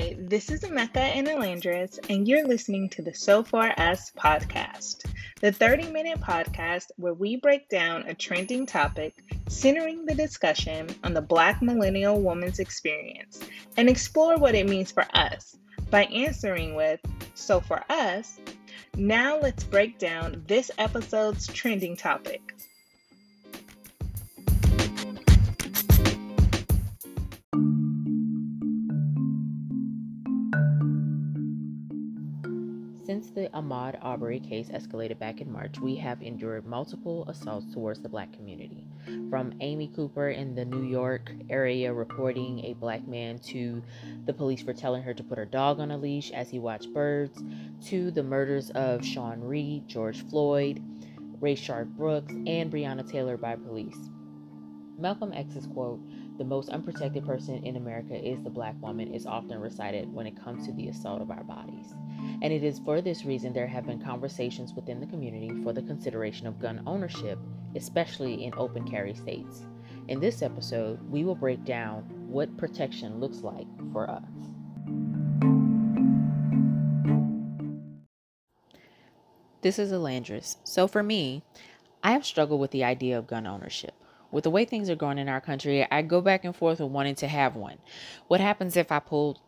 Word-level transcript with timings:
Hi, 0.00 0.16
this 0.18 0.50
is 0.50 0.62
Emeka 0.62 0.96
and 0.96 1.26
Elandris, 1.26 1.98
and 2.08 2.26
you're 2.26 2.48
listening 2.48 2.88
to 2.88 3.02
the 3.02 3.12
So 3.12 3.42
For 3.42 3.78
Us 3.78 4.10
podcast, 4.16 5.04
the 5.42 5.52
30 5.52 5.90
minute 5.90 6.18
podcast 6.22 6.86
where 6.96 7.12
we 7.12 7.36
break 7.36 7.68
down 7.68 8.08
a 8.08 8.14
trending 8.14 8.64
topic 8.64 9.22
centering 9.48 10.06
the 10.06 10.14
discussion 10.14 10.88
on 11.04 11.12
the 11.12 11.20
Black 11.20 11.60
millennial 11.60 12.18
woman's 12.18 12.60
experience 12.60 13.40
and 13.76 13.90
explore 13.90 14.38
what 14.38 14.54
it 14.54 14.66
means 14.66 14.90
for 14.90 15.04
us 15.12 15.58
by 15.90 16.04
answering 16.04 16.74
with 16.74 17.00
So 17.34 17.60
for 17.60 17.84
us, 17.90 18.40
now 18.96 19.38
let's 19.38 19.64
break 19.64 19.98
down 19.98 20.42
this 20.46 20.70
episode's 20.78 21.46
trending 21.46 21.94
topic. 21.94 22.54
Since 33.32 33.48
the 33.52 33.58
Ahmaud 33.58 33.96
Arbery 34.02 34.40
case 34.40 34.70
escalated 34.70 35.20
back 35.20 35.40
in 35.40 35.52
March, 35.52 35.78
we 35.78 35.94
have 35.96 36.20
endured 36.20 36.66
multiple 36.66 37.24
assaults 37.28 37.72
towards 37.72 38.00
the 38.00 38.08
black 38.08 38.32
community. 38.32 38.88
From 39.28 39.54
Amy 39.60 39.86
Cooper 39.86 40.30
in 40.30 40.56
the 40.56 40.64
New 40.64 40.82
York 40.82 41.30
area 41.48 41.92
reporting 41.94 42.64
a 42.64 42.72
black 42.74 43.06
man 43.06 43.38
to 43.50 43.84
the 44.24 44.32
police 44.32 44.62
for 44.62 44.72
telling 44.72 45.04
her 45.04 45.14
to 45.14 45.22
put 45.22 45.38
her 45.38 45.44
dog 45.44 45.78
on 45.78 45.92
a 45.92 45.96
leash 45.96 46.32
as 46.32 46.50
he 46.50 46.58
watched 46.58 46.92
birds, 46.92 47.40
to 47.86 48.10
the 48.10 48.24
murders 48.24 48.70
of 48.70 49.04
Sean 49.04 49.40
Reed, 49.40 49.86
George 49.86 50.26
Floyd, 50.28 50.82
Rayshard 51.38 51.94
Brooks, 51.96 52.32
and 52.32 52.72
Breonna 52.72 53.08
Taylor 53.08 53.36
by 53.36 53.54
police. 53.54 54.10
Malcolm 54.98 55.32
X's 55.32 55.68
quote, 55.68 56.00
the 56.40 56.44
most 56.46 56.70
unprotected 56.70 57.26
person 57.26 57.62
in 57.64 57.76
America 57.76 58.14
is 58.14 58.42
the 58.42 58.48
black 58.48 58.74
woman, 58.80 59.12
is 59.12 59.26
often 59.26 59.60
recited 59.60 60.10
when 60.10 60.26
it 60.26 60.42
comes 60.42 60.64
to 60.64 60.72
the 60.72 60.88
assault 60.88 61.20
of 61.20 61.30
our 61.30 61.44
bodies. 61.44 61.92
And 62.40 62.50
it 62.50 62.64
is 62.64 62.78
for 62.78 63.02
this 63.02 63.26
reason 63.26 63.52
there 63.52 63.66
have 63.66 63.84
been 63.84 64.00
conversations 64.02 64.72
within 64.72 65.00
the 65.00 65.06
community 65.06 65.50
for 65.62 65.74
the 65.74 65.82
consideration 65.82 66.46
of 66.46 66.58
gun 66.58 66.82
ownership, 66.86 67.38
especially 67.76 68.42
in 68.42 68.54
open 68.56 68.90
carry 68.90 69.12
states. 69.12 69.66
In 70.08 70.18
this 70.18 70.40
episode, 70.40 70.98
we 71.10 71.24
will 71.24 71.34
break 71.34 71.62
down 71.66 72.04
what 72.26 72.56
protection 72.56 73.20
looks 73.20 73.42
like 73.42 73.66
for 73.92 74.08
us. 74.08 74.24
This 79.60 79.78
is 79.78 79.92
Elandris. 79.92 80.56
So 80.64 80.88
for 80.88 81.02
me, 81.02 81.42
I 82.02 82.12
have 82.12 82.24
struggled 82.24 82.60
with 82.62 82.70
the 82.70 82.84
idea 82.84 83.18
of 83.18 83.26
gun 83.26 83.46
ownership 83.46 83.92
with 84.30 84.44
the 84.44 84.50
way 84.50 84.64
things 84.64 84.88
are 84.90 84.96
going 84.96 85.18
in 85.18 85.28
our 85.28 85.40
country, 85.40 85.86
I 85.90 86.02
go 86.02 86.20
back 86.20 86.44
and 86.44 86.54
forth 86.54 86.80
with 86.80 86.90
wanting 86.90 87.16
to 87.16 87.28
have 87.28 87.56
one. 87.56 87.78
What 88.28 88.40
happens 88.40 88.76
if 88.76 88.92
I 88.92 88.98
pull 88.98 89.40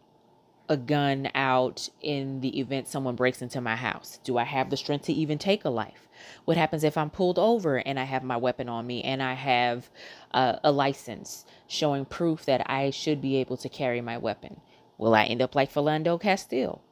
a 0.69 0.77
gun 0.77 1.29
out 1.35 1.89
in 2.01 2.41
the 2.41 2.59
event 2.61 2.89
someone 2.89 3.17
breaks 3.17 3.43
into 3.43 3.61
my 3.61 3.77
house? 3.77 4.19
Do 4.25 4.39
I 4.39 4.45
have 4.45 4.71
the 4.71 4.77
strength 4.77 5.07
to 5.07 5.13
even 5.13 5.39
take 5.39 5.65
a 5.65 5.71
life? 5.71 6.09
What 6.45 6.57
happens 6.57 6.85
if 6.85 6.97
I'm 6.97 7.11
pulled 7.11 7.39
over 7.39 7.77
and 7.77 7.99
I 7.99 8.05
have 8.05 8.23
my 8.23 8.37
weapon 8.37 8.69
on 8.69 8.87
me 8.87 9.03
and 9.03 9.23
I 9.23 9.35
have 9.35 9.91
uh, 10.33 10.57
a 10.65 10.73
license 10.73 11.45
showing 11.67 12.05
proof 12.05 12.45
that 12.47 12.69
I 12.71 12.91
should 12.91 13.21
be 13.21 13.37
able 13.37 13.57
to 13.59 13.69
carry 13.69 14.01
my 14.01 14.19
weapon? 14.19 14.61
Will 14.99 15.15
I 15.15 15.25
end 15.25 15.43
up 15.43 15.55
like 15.55 15.73
Philando 15.73 16.21
Castile? 16.21 16.83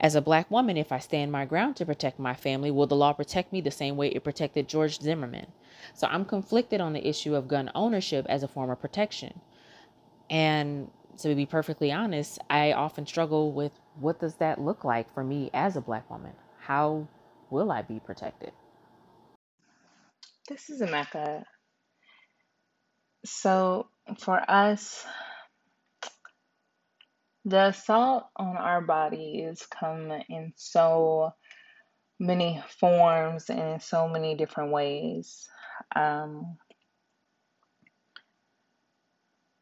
As 0.00 0.14
a 0.14 0.22
black 0.22 0.50
woman, 0.50 0.78
if 0.78 0.92
I 0.92 0.98
stand 0.98 1.30
my 1.30 1.44
ground 1.44 1.76
to 1.76 1.86
protect 1.86 2.18
my 2.18 2.34
family, 2.34 2.70
will 2.70 2.86
the 2.86 2.96
law 2.96 3.12
protect 3.12 3.52
me 3.52 3.60
the 3.60 3.70
same 3.70 3.96
way 3.96 4.08
it 4.08 4.24
protected 4.24 4.68
George 4.68 4.98
Zimmerman? 5.00 5.52
So 5.94 6.06
I'm 6.06 6.24
conflicted 6.24 6.80
on 6.80 6.94
the 6.94 7.06
issue 7.06 7.34
of 7.34 7.48
gun 7.48 7.70
ownership 7.74 8.26
as 8.28 8.42
a 8.42 8.48
form 8.48 8.70
of 8.70 8.80
protection. 8.80 9.40
And 10.30 10.90
to 11.18 11.34
be 11.34 11.44
perfectly 11.44 11.92
honest, 11.92 12.38
I 12.48 12.72
often 12.72 13.06
struggle 13.06 13.52
with 13.52 13.72
what 13.98 14.20
does 14.20 14.36
that 14.36 14.60
look 14.60 14.84
like 14.84 15.12
for 15.12 15.22
me 15.22 15.50
as 15.52 15.76
a 15.76 15.82
black 15.82 16.08
woman? 16.10 16.32
How 16.60 17.06
will 17.50 17.70
I 17.70 17.82
be 17.82 18.00
protected? 18.00 18.52
This 20.48 20.70
is 20.70 20.80
Emeka. 20.80 21.44
So 23.26 23.88
for 24.18 24.42
us, 24.50 25.04
the 27.44 27.68
assault 27.68 28.24
on 28.36 28.56
our 28.56 28.80
bodies 28.80 29.66
come 29.70 30.12
in 30.28 30.52
so 30.56 31.32
many 32.18 32.62
forms 32.78 33.48
and 33.48 33.60
in 33.60 33.80
so 33.80 34.08
many 34.08 34.34
different 34.34 34.72
ways. 34.72 35.48
Um, 35.96 36.58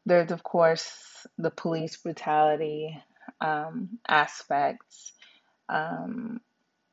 there's, 0.05 0.31
of 0.31 0.43
course, 0.43 1.25
the 1.37 1.51
police 1.51 1.97
brutality 1.97 3.01
um, 3.39 3.99
aspects, 4.07 5.13
um, 5.69 6.41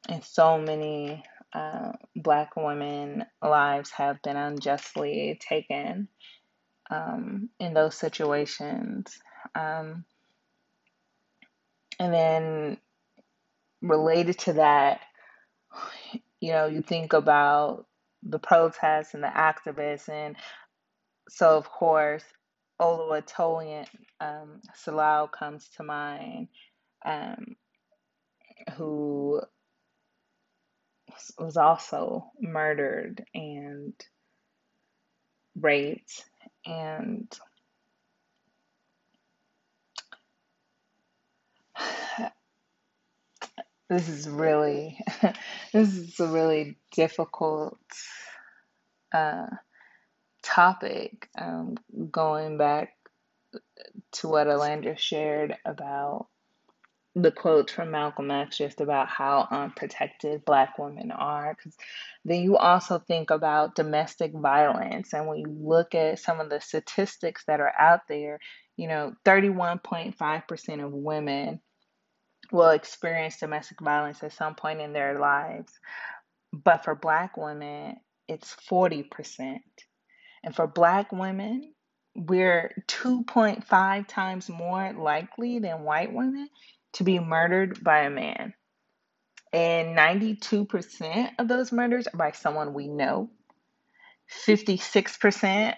and 0.08 0.22
so 0.22 0.58
many 0.58 1.24
uh, 1.52 1.92
Black 2.14 2.56
women 2.56 3.24
lives 3.42 3.90
have 3.90 4.22
been 4.22 4.36
unjustly 4.36 5.40
taken 5.40 6.08
um, 6.90 7.48
in 7.58 7.74
those 7.74 7.96
situations. 7.96 9.18
Um, 9.54 10.04
and 11.98 12.12
then 12.12 12.78
related 13.82 14.38
to 14.40 14.54
that, 14.54 15.00
you 16.40 16.52
know, 16.52 16.66
you 16.66 16.82
think 16.82 17.12
about 17.12 17.86
the 18.22 18.38
protests 18.38 19.14
and 19.14 19.22
the 19.22 19.28
activists, 19.28 20.08
and 20.08 20.36
so 21.28 21.56
of 21.56 21.68
course, 21.68 22.24
Oluwatoyin 22.80 23.86
um, 24.20 24.60
Salau 24.84 25.30
comes 25.30 25.68
to 25.76 25.82
mind, 25.82 26.48
um, 27.04 27.56
who 28.76 29.40
was 31.38 31.56
also 31.56 32.30
murdered 32.40 33.24
and 33.34 33.94
raped, 35.58 36.24
and 36.66 37.30
this 43.88 44.08
is 44.08 44.28
really 44.28 44.98
this 45.72 45.96
is 45.96 46.18
a 46.20 46.26
really 46.26 46.76
difficult 46.92 47.78
uh, 49.12 49.46
topic 50.42 51.28
um, 51.38 51.76
going 52.10 52.58
back 52.58 52.94
to 54.12 54.28
what 54.28 54.46
Alanda 54.46 54.98
shared 54.98 55.56
about 55.64 56.26
the 57.14 57.32
quotes 57.32 57.72
from 57.72 57.90
Malcolm 57.90 58.30
X 58.30 58.58
just 58.58 58.82
about 58.82 59.08
how 59.08 59.48
unprotected 59.50 60.44
black 60.44 60.78
women 60.78 61.10
are 61.10 61.54
because 61.54 61.74
then 62.26 62.42
you 62.42 62.58
also 62.58 62.98
think 62.98 63.30
about 63.30 63.74
domestic 63.74 64.32
violence 64.34 65.14
and 65.14 65.26
when 65.26 65.38
you 65.38 65.46
look 65.48 65.94
at 65.94 66.18
some 66.18 66.40
of 66.40 66.50
the 66.50 66.60
statistics 66.60 67.44
that 67.46 67.60
are 67.60 67.72
out 67.78 68.00
there 68.06 68.38
you 68.76 68.86
know 68.86 69.14
31.5% 69.24 70.84
of 70.84 70.92
women 70.92 71.60
will 72.52 72.70
experience 72.70 73.38
domestic 73.38 73.80
violence 73.80 74.22
at 74.22 74.32
some 74.32 74.54
point 74.54 74.80
in 74.80 74.92
their 74.92 75.18
lives. 75.18 75.72
But 76.52 76.84
for 76.84 76.94
black 76.94 77.36
women, 77.36 77.96
it's 78.28 78.56
40%. 78.70 79.58
And 80.44 80.54
for 80.54 80.66
black 80.66 81.12
women, 81.12 81.72
we're 82.14 82.82
2.5 82.88 84.08
times 84.08 84.48
more 84.48 84.92
likely 84.92 85.58
than 85.58 85.82
white 85.82 86.12
women 86.12 86.48
to 86.94 87.04
be 87.04 87.18
murdered 87.18 87.82
by 87.84 88.00
a 88.00 88.10
man. 88.10 88.54
And 89.52 89.96
92% 89.96 91.30
of 91.38 91.48
those 91.48 91.72
murders 91.72 92.06
are 92.06 92.16
by 92.16 92.32
someone 92.32 92.74
we 92.74 92.88
know. 92.88 93.30
56% 94.46 95.74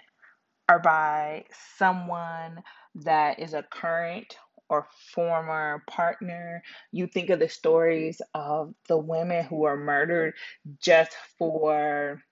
are 0.69 0.79
by 0.79 1.45
someone 1.77 2.63
that 2.95 3.39
is 3.41 3.55
a 3.55 3.63
current 3.63 4.37
or 4.69 4.87
former 5.15 5.83
partner. 5.89 6.63
You 6.93 7.07
think 7.07 7.31
of 7.31 7.41
the 7.41 7.49
stories 7.49 8.21
of 8.35 8.75
the 8.89 8.99
women 8.99 9.45
who 9.45 9.65
are 9.65 9.77
murdered 9.77 10.35
just 10.81 11.13
for, 11.39 12.23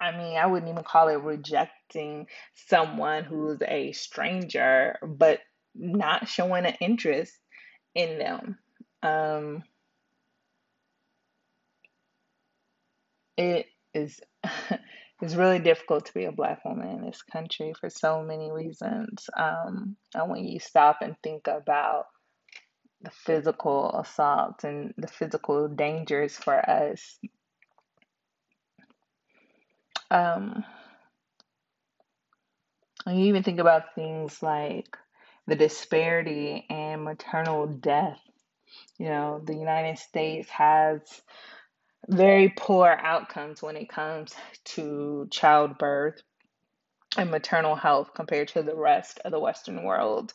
I 0.00 0.12
mean, 0.16 0.36
I 0.36 0.46
wouldn't 0.46 0.70
even 0.70 0.84
call 0.84 1.08
it 1.08 1.16
rejecting 1.20 2.26
someone 2.54 3.24
who's 3.24 3.60
a 3.62 3.92
stranger, 3.92 4.98
but 5.02 5.40
not 5.74 6.28
showing 6.28 6.66
an 6.66 6.74
interest 6.80 7.34
in 7.94 8.18
them. 8.18 8.58
Um, 9.02 9.64
it 13.36 13.66
is 13.94 14.20
it's 15.20 15.34
really 15.34 15.58
difficult 15.58 16.06
to 16.06 16.14
be 16.14 16.24
a 16.24 16.32
black 16.32 16.64
woman 16.64 16.88
in 16.88 17.04
this 17.04 17.22
country 17.22 17.72
for 17.80 17.90
so 17.90 18.22
many 18.22 18.52
reasons. 18.52 19.28
Um, 19.36 19.96
and 20.14 20.30
when 20.30 20.44
you 20.44 20.60
stop 20.60 20.98
and 21.02 21.16
think 21.22 21.48
about 21.48 22.04
the 23.02 23.10
physical 23.10 23.90
assaults 23.98 24.64
and 24.64 24.94
the 24.96 25.08
physical 25.08 25.68
dangers 25.68 26.36
for 26.36 26.58
us, 26.68 27.18
um, 30.10 30.64
and 33.06 33.20
you 33.20 33.26
even 33.26 33.42
think 33.42 33.58
about 33.58 33.94
things 33.94 34.42
like 34.42 34.96
the 35.46 35.56
disparity 35.56 36.64
in 36.68 37.02
maternal 37.02 37.66
death. 37.66 38.20
You 38.98 39.06
know, 39.06 39.40
the 39.44 39.54
United 39.54 39.98
States 39.98 40.48
has 40.50 41.00
very 42.08 42.52
poor 42.56 42.98
outcomes 43.00 43.62
when 43.62 43.76
it 43.76 43.88
comes 43.88 44.34
to 44.64 45.28
childbirth 45.30 46.22
and 47.16 47.30
maternal 47.30 47.74
health 47.74 48.10
compared 48.14 48.48
to 48.48 48.62
the 48.62 48.76
rest 48.76 49.20
of 49.24 49.32
the 49.32 49.40
Western 49.40 49.84
world. 49.84 50.32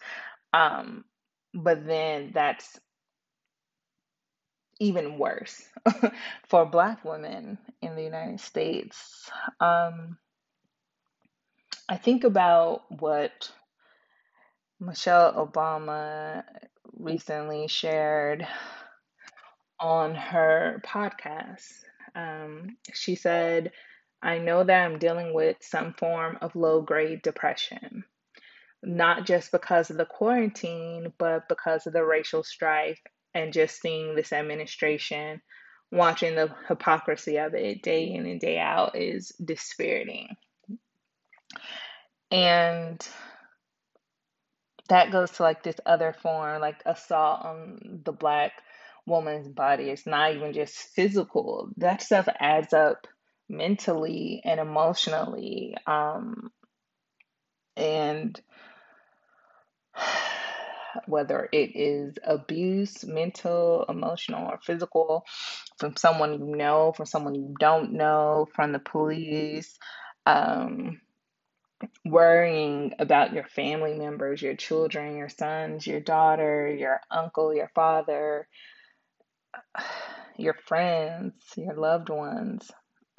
Um, 0.53 1.03
but 1.53 1.85
then 1.85 2.31
that's 2.33 2.79
even 4.79 5.17
worse 5.17 5.63
for 6.47 6.65
Black 6.65 7.03
women 7.05 7.57
in 7.81 7.95
the 7.95 8.03
United 8.03 8.39
States. 8.39 9.29
Um, 9.59 10.17
I 11.89 11.97
think 11.97 12.23
about 12.23 12.81
what 12.89 13.51
Michelle 14.79 15.33
Obama 15.33 16.43
recently 16.97 17.67
shared 17.67 18.47
on 19.79 20.15
her 20.15 20.81
podcast. 20.85 21.67
Um, 22.15 22.77
she 22.93 23.15
said, 23.15 23.71
I 24.21 24.37
know 24.37 24.63
that 24.63 24.85
I'm 24.85 24.99
dealing 24.99 25.33
with 25.33 25.57
some 25.61 25.93
form 25.93 26.37
of 26.41 26.55
low 26.55 26.81
grade 26.81 27.21
depression, 27.21 28.05
not 28.81 29.25
just 29.25 29.51
because 29.51 29.89
of 29.89 29.97
the 29.97 30.05
quarantine, 30.05 31.11
but 31.17 31.49
because 31.49 31.87
of 31.87 31.93
the 31.93 32.05
racial 32.05 32.43
strife 32.43 32.99
and 33.33 33.51
just 33.51 33.81
seeing 33.81 34.15
this 34.15 34.31
administration, 34.31 35.41
watching 35.91 36.35
the 36.35 36.53
hypocrisy 36.69 37.37
of 37.37 37.53
it 37.53 37.81
day 37.81 38.05
in 38.05 38.25
and 38.25 38.39
day 38.39 38.59
out 38.59 38.95
is 38.95 39.33
dispiriting. 39.43 40.35
And 42.31 43.05
that 44.89 45.11
goes 45.11 45.31
to 45.31 45.43
like 45.43 45.63
this 45.63 45.79
other 45.85 46.13
form, 46.13 46.61
like 46.61 46.81
assault 46.85 47.45
on 47.45 48.01
the 48.05 48.11
black 48.11 48.53
woman's 49.05 49.47
body. 49.47 49.89
It's 49.89 50.05
not 50.05 50.35
even 50.35 50.53
just 50.53 50.75
physical. 50.75 51.69
That 51.77 52.01
stuff 52.01 52.27
adds 52.39 52.73
up 52.73 53.07
mentally 53.49 54.41
and 54.43 54.59
emotionally. 54.59 55.75
Um, 55.85 56.51
and 57.75 58.39
whether 61.07 61.49
it 61.51 61.75
is 61.75 62.15
abuse, 62.23 63.03
mental, 63.03 63.85
emotional, 63.89 64.49
or 64.49 64.59
physical, 64.63 65.25
from 65.77 65.95
someone 65.97 66.33
you 66.33 66.55
know, 66.55 66.93
from 66.95 67.05
someone 67.05 67.35
you 67.35 67.53
don't 67.59 67.93
know, 67.93 68.47
from 68.53 68.71
the 68.71 68.79
police, 68.79 69.77
um, 70.25 71.01
worrying 72.05 72.93
about 72.99 73.33
your 73.33 73.45
family 73.45 73.97
members, 73.97 74.41
your 74.41 74.55
children, 74.55 75.17
your 75.17 75.29
sons, 75.29 75.85
your 75.85 75.99
daughter, 75.99 76.73
your 76.73 77.01
uncle, 77.11 77.53
your 77.53 77.71
father, 77.75 78.47
your 80.37 80.55
friends, 80.65 81.33
your 81.55 81.75
loved 81.75 82.09
ones. 82.09 82.69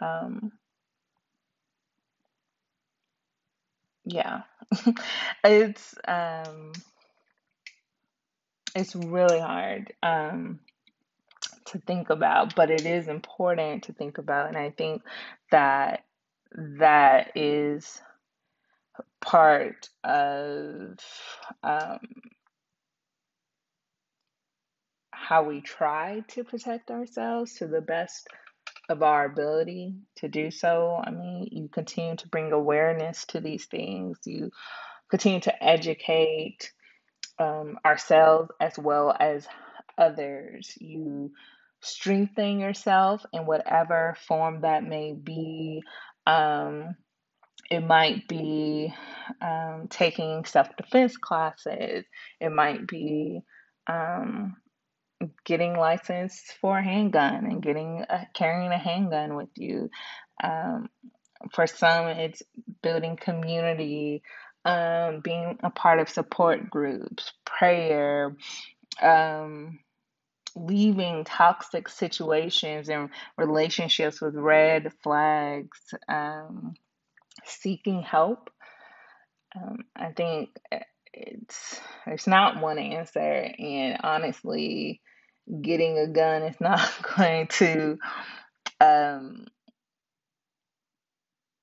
Um, 0.01 0.53
yeah, 4.05 4.43
it's 5.45 5.95
um, 6.07 6.73
it's 8.75 8.95
really 8.95 9.41
hard 9.41 9.93
um, 10.03 10.61
to 11.67 11.79
think 11.79 12.11
about, 12.11 12.55
but 12.55 12.71
it 12.71 12.85
is 12.87 13.09
important 13.09 13.85
to 13.85 13.93
think 13.93 14.19
about, 14.19 14.49
and 14.49 14.57
I 14.57 14.71
think 14.71 15.03
that 15.51 16.05
that 16.79 17.33
is 17.37 18.01
part 19.21 19.89
of 20.03 20.99
um, 21.63 22.01
how 25.14 25.44
we 25.44 25.61
try 25.61 26.22
to 26.28 26.44
protect 26.44 26.90
ourselves 26.90 27.55
to 27.55 27.66
the 27.66 27.81
best 27.81 28.28
of 28.88 29.02
our 29.02 29.25
ability 29.25 29.94
to 30.16 30.28
do 30.28 30.50
so. 30.50 31.00
I 31.02 31.11
mean, 31.11 31.49
you 31.50 31.69
continue 31.69 32.16
to 32.16 32.28
bring 32.28 32.52
awareness 32.52 33.25
to 33.26 33.40
these 33.40 33.66
things, 33.66 34.19
you 34.25 34.50
continue 35.11 35.40
to 35.40 35.64
educate 35.64 36.72
um, 37.38 37.78
ourselves 37.84 38.50
as 38.61 38.78
well 38.78 39.14
as 39.19 39.46
others. 39.99 40.75
You 40.81 41.32
strengthen 41.81 42.58
yourself 42.61 43.25
in 43.32 43.46
whatever 43.46 44.16
form 44.26 44.62
that 44.62 44.84
may 44.84 45.12
be. 45.12 45.82
Um, 46.26 46.96
it 47.70 47.81
might 47.81 48.28
be 48.28 48.93
um, 49.40 49.87
taking 49.88 50.44
self 50.44 50.69
defense 50.76 51.16
classes. 51.16 52.05
It 52.40 52.50
might 52.52 52.87
be 52.87 53.40
um, 53.87 54.56
getting 55.44 55.76
licensed 55.76 56.55
for 56.61 56.79
a 56.79 56.85
handgun 56.85 57.47
and 57.47 57.62
getting 57.62 58.05
a, 58.09 58.26
carrying 58.35 58.73
a 58.73 58.79
handgun 58.79 59.37
with 59.37 59.50
you. 59.56 59.91
Um, 60.43 60.88
for 61.53 61.67
some, 61.67 62.06
it's 62.09 62.43
building 62.82 63.17
community, 63.17 64.23
um, 64.65 65.21
being 65.21 65.59
a 65.62 65.71
part 65.71 65.99
of 65.99 66.09
support 66.09 66.71
groups, 66.71 67.32
prayer, 67.44 68.37
um, 69.03 69.79
leaving 70.56 71.25
toxic 71.25 71.88
situations 71.88 72.88
and 72.88 73.11
relationships 73.37 74.21
with 74.21 74.35
red 74.35 74.93
flags, 75.03 75.79
um, 76.09 76.75
seeking 77.44 78.03
help. 78.03 78.50
Um, 79.56 79.79
I 79.94 80.12
think 80.12 80.50
it's 81.12 81.81
it's 82.06 82.26
not 82.26 82.61
one 82.61 82.79
answer, 82.79 83.21
and 83.21 83.99
honestly, 84.03 85.00
getting 85.62 85.99
a 85.99 86.06
gun 86.06 86.43
is 86.43 86.61
not 86.61 86.91
going 87.17 87.46
to 87.49 87.99
um, 88.81 89.46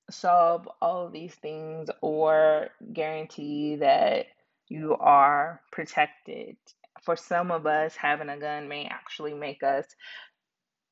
solve 0.09 0.67
all 0.81 1.07
of 1.07 1.13
these 1.13 1.33
things 1.35 1.89
or 2.01 2.69
guarantee 2.93 3.77
that 3.77 4.27
you 4.67 4.95
are 4.99 5.61
protected. 5.71 6.57
For 7.03 7.15
some 7.15 7.51
of 7.51 7.65
us, 7.65 7.95
having 7.95 8.29
a 8.29 8.37
gun 8.37 8.67
may 8.67 8.85
actually 8.85 9.33
make 9.33 9.63
us 9.63 9.85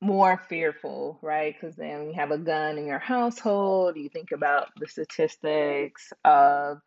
more 0.00 0.38
fearful, 0.48 1.18
right? 1.22 1.54
Because 1.54 1.76
then 1.76 2.08
you 2.08 2.14
have 2.14 2.30
a 2.30 2.38
gun 2.38 2.78
in 2.78 2.86
your 2.86 2.98
household, 2.98 3.96
you 3.96 4.08
think 4.08 4.32
about 4.32 4.68
the 4.78 4.88
statistics 4.88 6.12
of 6.24 6.78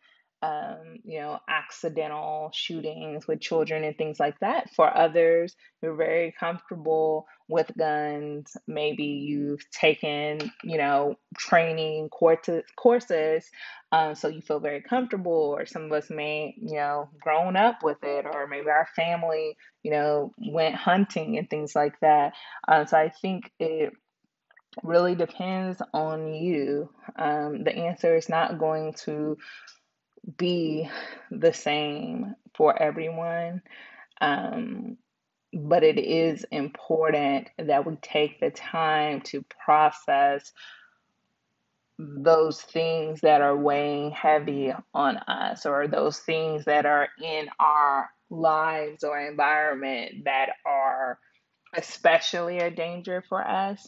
um, 0.44 0.98
you 1.06 1.22
know, 1.22 1.40
accidental 1.48 2.52
shootings 2.54 3.26
with 3.26 3.40
children 3.40 3.86
and 3.86 3.98
things 3.98 4.20
like 4.20 4.38
that. 4.42 4.70
For 4.76 4.96
others, 4.96 5.56
you're 5.82 5.96
very 5.96 6.36
comfortable 6.38 7.28
with 7.48 7.72
guns. 7.78 8.58
Maybe 8.68 9.06
you've 9.06 9.64
taken, 9.72 10.52
you 10.62 10.78
know, 10.78 11.16
training 11.38 12.10
courses, 12.10 12.64
courses 12.76 13.50
um, 13.94 14.16
so 14.16 14.28
you 14.28 14.42
feel 14.42 14.60
very 14.60 14.82
comfortable. 14.82 15.56
Or 15.56 15.66
some 15.66 15.84
of 15.84 15.92
us 15.94 16.10
may, 16.10 16.56
you 16.60 16.76
know, 16.76 17.10
grown 17.22 17.56
up 17.56 17.84
with 17.84 18.04
it, 18.04 18.26
or 18.26 18.48
maybe 18.48 18.70
our 18.70 18.88
family, 18.98 19.56
you 19.82 19.92
know, 19.92 20.34
went 20.38 20.76
hunting 20.76 21.38
and 21.38 21.50
things 21.50 21.74
like 21.76 21.98
that. 22.02 22.34
Um, 22.68 22.86
so 22.88 22.98
I 22.98 23.10
think 23.10 23.50
it 23.60 23.94
really 24.82 25.16
depends 25.16 25.82
on 25.94 26.34
you. 26.34 26.90
Um, 27.16 27.64
the 27.64 27.76
answer 27.76 28.16
is 28.16 28.28
not 28.28 28.58
going 28.58 28.94
to 29.06 29.38
be 30.38 30.90
the 31.32 31.54
same 31.54 32.36
for 32.56 32.82
everyone. 32.82 33.62
Um, 34.22 34.98
but 35.54 35.84
it 35.84 36.00
is 36.00 36.46
important 36.52 37.50
that 37.60 37.86
we 37.86 37.96
take 37.98 38.40
the 38.40 38.50
time 38.50 39.22
to 39.22 39.44
process 39.64 40.52
those 42.00 42.62
things 42.62 43.22
that 43.22 43.42
are 43.42 43.56
weighing 43.56 44.12
heavy 44.12 44.74
on 44.94 45.18
us 45.18 45.66
or 45.66 45.88
those 45.88 46.18
things 46.20 46.66
that 46.66 46.86
are 46.86 47.10
in 47.22 47.48
our 47.60 48.10
lives 48.30 49.04
or 49.04 49.20
environment 49.20 50.26
that 50.26 50.50
are 50.66 51.20
especially 51.76 52.60
a 52.60 52.72
danger 52.72 53.24
for 53.30 53.46
us. 53.46 53.88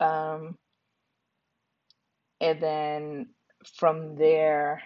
Um, 0.00 0.56
and 2.40 2.60
then 2.60 3.28
from 3.78 4.16
there, 4.16 4.82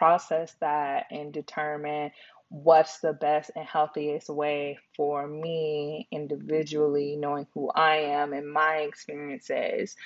process 0.00 0.56
that 0.60 1.04
and 1.10 1.30
determine 1.30 2.10
what's 2.48 3.00
the 3.00 3.12
best 3.12 3.50
and 3.54 3.66
healthiest 3.66 4.30
way 4.30 4.78
for 4.96 5.28
me 5.28 6.08
individually, 6.10 7.16
knowing 7.16 7.46
who 7.52 7.70
I 7.70 7.96
am 7.96 8.32
and 8.32 8.50
my 8.50 8.76
experiences, 8.76 9.96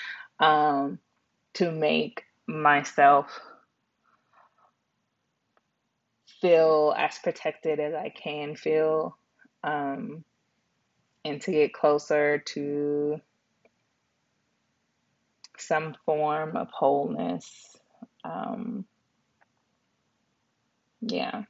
um, 0.40 0.98
to 1.54 1.70
make 1.70 2.24
myself 2.48 3.40
feel 6.40 6.92
as 6.98 7.16
protected 7.20 7.78
as 7.78 7.94
I 7.94 8.08
can 8.08 8.56
feel, 8.56 9.16
um, 9.62 10.24
and 11.24 11.40
to 11.42 11.52
get 11.52 11.72
closer 11.72 12.38
to 12.38 13.20
some 15.56 15.94
form 16.04 16.56
of 16.56 16.68
wholeness. 16.72 17.76
Um, 18.24 18.86
yeah. 21.06 21.42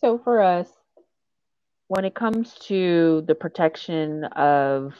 So 0.00 0.18
for 0.18 0.40
us, 0.40 0.68
when 1.88 2.04
it 2.04 2.14
comes 2.14 2.54
to 2.66 3.24
the 3.26 3.34
protection 3.34 4.24
of 4.24 4.94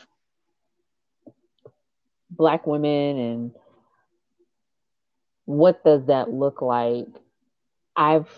black 2.31 2.67
women 2.67 3.19
and 3.19 3.51
what 5.45 5.85
does 5.85 6.07
that 6.07 6.31
look 6.31 6.61
like, 6.61 7.07
I've 7.95 8.29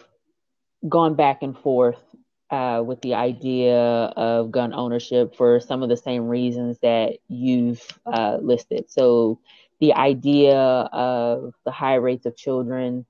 gone 0.88 1.14
back 1.14 1.42
and 1.42 1.58
forth 1.58 2.02
uh, 2.50 2.82
with 2.84 3.00
the 3.02 3.14
idea 3.14 3.76
of 3.76 4.50
gun 4.50 4.72
ownership 4.72 5.34
for 5.36 5.60
some 5.60 5.82
of 5.82 5.88
the 5.88 5.96
same 5.96 6.28
reasons 6.28 6.78
that 6.80 7.18
you've 7.28 7.82
uh, 8.06 8.38
listed. 8.40 8.90
So, 8.90 9.40
the 9.80 9.94
idea 9.94 10.58
of 10.58 11.54
the 11.64 11.70
high 11.70 11.94
rates 11.96 12.26
of 12.26 12.36
children 12.36 13.06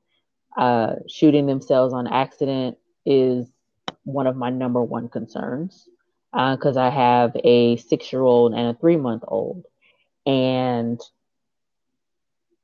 uh, 0.56 0.94
shooting 1.08 1.46
themselves 1.46 1.94
on 1.94 2.06
accident 2.06 2.76
is 3.06 3.50
one 4.04 4.26
of 4.26 4.36
my 4.36 4.50
number 4.50 4.82
one 4.82 5.08
concerns 5.08 5.88
because 6.32 6.76
uh, 6.76 6.82
I 6.82 6.90
have 6.90 7.36
a 7.44 7.76
six 7.76 8.12
year 8.12 8.22
old 8.22 8.52
and 8.54 8.68
a 8.68 8.74
three 8.74 8.96
month 8.96 9.24
old. 9.26 9.64
And 10.26 11.00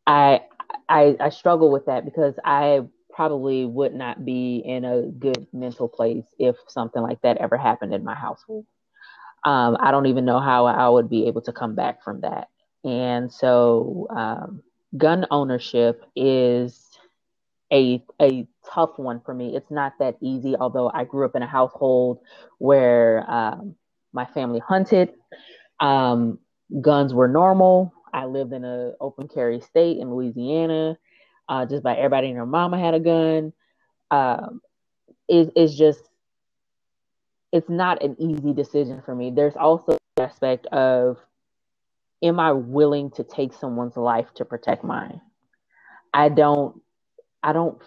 I, 0.07 0.43
I, 0.89 1.17
I 1.21 1.29
struggle 1.31 1.71
with 1.71 1.87
that 1.87 2.05
because 2.05 2.35
I 2.45 2.83
probably 3.15 3.65
would 3.65 3.95
not 3.95 4.25
be 4.25 4.63
in 4.65 4.85
a 4.85 5.03
good 5.03 5.47
mental 5.53 5.89
place 5.89 6.25
if 6.39 6.57
something 6.69 7.03
like 7.03 7.21
that 7.23 7.39
ever 7.39 7.57
happened 7.57 7.95
in 7.95 8.05
my 8.05 8.15
household. 8.15 8.67
Um, 9.45 9.77
I 9.81 9.91
don't 9.91 10.07
even 10.07 10.25
know 10.25 10.41
how 10.41 10.67
I 10.67 10.89
would 10.89 11.09
be 11.09 11.27
able 11.27 11.43
to 11.43 11.53
come 11.53 11.75
back 11.75 12.03
from 12.03 12.23
that. 12.23 12.49
And 12.85 13.33
so, 13.33 14.09
um, 14.11 14.63
gun 14.97 15.27
ownership 15.31 16.03
is 16.17 16.91
a 17.73 18.03
a 18.21 18.47
tough 18.73 18.99
one 18.99 19.21
for 19.25 19.35
me. 19.35 19.57
It's 19.57 19.71
not 19.71 19.95
that 20.01 20.17
easy. 20.21 20.57
Although 20.57 20.91
I 20.93 21.05
grew 21.05 21.25
up 21.25 21.37
in 21.37 21.43
a 21.43 21.47
household 21.47 22.21
where 22.59 23.29
um, 23.31 23.75
my 24.13 24.27
family 24.27 24.61
hunted, 24.61 25.13
um, 25.81 26.39
guns 26.81 27.15
were 27.15 27.29
normal. 27.29 27.93
I 28.13 28.27
lived 28.27 28.53
in 28.53 28.65
an 28.65 28.95
open 29.01 29.29
carry 29.29 29.61
state 29.61 29.99
in 29.99 30.15
Louisiana. 30.15 30.99
Uh, 31.49 31.67
just 31.67 31.83
by 31.83 31.95
everybody 31.95 32.29
and 32.29 32.37
their 32.37 32.47
mama 32.47 32.79
had 32.79 32.95
a 32.95 33.01
gun. 33.01 33.53
Um, 34.11 34.61
it, 35.29 35.53
it's 35.57 35.75
just 35.75 36.01
it's 37.53 37.69
not 37.69 38.03
an 38.03 38.17
easy 38.19 38.53
decision 38.53 39.03
for 39.05 39.15
me. 39.15 39.31
There's 39.31 39.57
also 39.57 39.97
the 40.17 40.23
aspect 40.23 40.67
of 40.67 41.19
am 42.23 42.41
I 42.41 42.53
willing 42.53 43.11
to 43.13 43.25
take 43.25 43.53
someone's 43.53 43.97
life 43.97 44.33
to 44.35 44.45
protect 44.45 44.83
mine? 44.85 45.21
I 46.13 46.31
don't 46.31 46.81
I 47.43 47.53
don't 47.53 47.81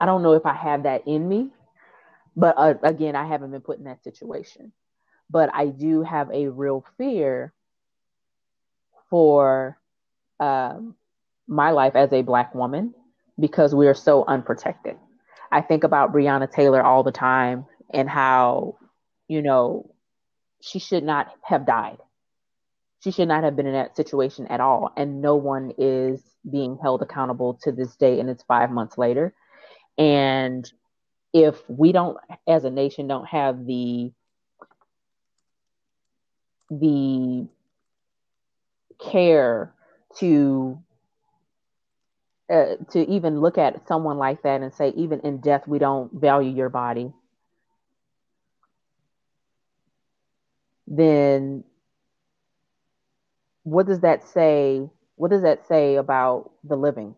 I 0.00 0.06
don't 0.06 0.22
know 0.22 0.32
if 0.32 0.46
I 0.46 0.54
have 0.54 0.82
that 0.84 1.06
in 1.06 1.28
me, 1.28 1.50
but 2.34 2.54
uh, 2.58 2.74
again, 2.82 3.16
I 3.16 3.26
haven't 3.26 3.50
been 3.50 3.60
put 3.60 3.78
in 3.78 3.84
that 3.84 4.02
situation. 4.02 4.72
But 5.30 5.50
I 5.54 5.66
do 5.66 6.02
have 6.02 6.30
a 6.30 6.48
real 6.48 6.84
fear 6.98 7.52
for 9.10 9.78
um, 10.38 10.94
my 11.48 11.70
life 11.70 11.94
as 11.94 12.12
a 12.12 12.22
black 12.22 12.54
woman 12.54 12.94
because 13.38 13.74
we 13.74 13.86
are 13.86 13.94
so 13.94 14.24
unprotected. 14.26 14.96
I 15.52 15.60
think 15.60 15.84
about 15.84 16.12
Breonna 16.12 16.50
Taylor 16.50 16.82
all 16.82 17.02
the 17.02 17.12
time 17.12 17.66
and 17.90 18.08
how, 18.08 18.76
you 19.28 19.42
know, 19.42 19.90
she 20.60 20.78
should 20.78 21.04
not 21.04 21.28
have 21.42 21.66
died. 21.66 21.98
She 23.04 23.12
should 23.12 23.28
not 23.28 23.44
have 23.44 23.54
been 23.54 23.66
in 23.66 23.74
that 23.74 23.96
situation 23.96 24.46
at 24.48 24.60
all. 24.60 24.90
And 24.96 25.20
no 25.20 25.36
one 25.36 25.72
is 25.78 26.20
being 26.50 26.78
held 26.82 27.02
accountable 27.02 27.54
to 27.62 27.70
this 27.70 27.94
day, 27.96 28.18
and 28.18 28.28
it's 28.28 28.42
five 28.44 28.70
months 28.70 28.98
later. 28.98 29.34
And 29.98 30.70
if 31.32 31.56
we 31.68 31.92
don't, 31.92 32.16
as 32.48 32.64
a 32.64 32.70
nation, 32.70 33.06
don't 33.06 33.28
have 33.28 33.66
the 33.66 34.12
the 36.70 37.46
care 38.98 39.72
to 40.18 40.82
uh, 42.48 42.76
to 42.90 43.00
even 43.10 43.40
look 43.40 43.58
at 43.58 43.86
someone 43.88 44.18
like 44.18 44.42
that 44.42 44.60
and 44.60 44.72
say, 44.72 44.90
even 44.96 45.20
in 45.20 45.38
death, 45.38 45.66
we 45.66 45.78
don't 45.78 46.12
value 46.12 46.50
your 46.50 46.68
body, 46.68 47.12
then 50.86 51.64
what 53.64 53.86
does 53.86 54.00
that 54.00 54.26
say? 54.28 54.88
What 55.16 55.30
does 55.30 55.42
that 55.42 55.66
say 55.66 55.96
about 55.96 56.52
the 56.62 56.76
living? 56.76 57.16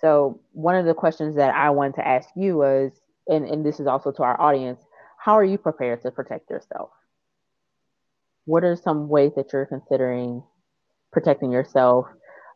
So, 0.00 0.40
one 0.52 0.74
of 0.74 0.86
the 0.86 0.94
questions 0.94 1.36
that 1.36 1.54
I 1.54 1.70
wanted 1.70 1.96
to 1.96 2.08
ask 2.08 2.28
you 2.34 2.56
was, 2.56 2.92
and, 3.28 3.44
and 3.44 3.64
this 3.64 3.78
is 3.78 3.86
also 3.86 4.10
to 4.12 4.22
our 4.22 4.40
audience, 4.40 4.80
how 5.18 5.34
are 5.34 5.44
you 5.44 5.58
prepared 5.58 6.02
to 6.02 6.10
protect 6.10 6.50
yourself? 6.50 6.90
What 8.46 8.64
are 8.64 8.74
some 8.74 9.08
ways 9.08 9.32
that 9.36 9.52
you're 9.52 9.66
considering 9.66 10.42
protecting 11.12 11.52
yourself 11.52 12.06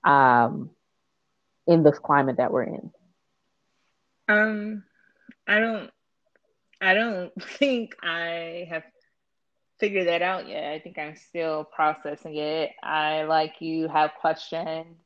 um, 0.05 0.71
in 1.67 1.83
this 1.83 1.99
climate 1.99 2.37
that 2.39 2.53
we're 2.53 2.65
in? 2.65 2.91
Um, 4.29 4.85
I 5.47 5.59
don't, 5.61 5.91
I 6.81 6.95
don't 6.95 7.33
think 7.59 7.97
I 8.03 8.67
have 8.69 8.85
figured 9.79 10.09
that 10.09 10.23
out 10.23 10.49
yet. 10.49 10.73
I 10.73 10.79
think 10.79 10.99
I'm 10.99 11.17
still 11.17 11.65
processing 11.65 12.37
it. 12.37 12.71
I, 12.83 13.25
like 13.25 13.61
you, 13.61 13.89
have 13.89 14.13
questioned 14.21 14.97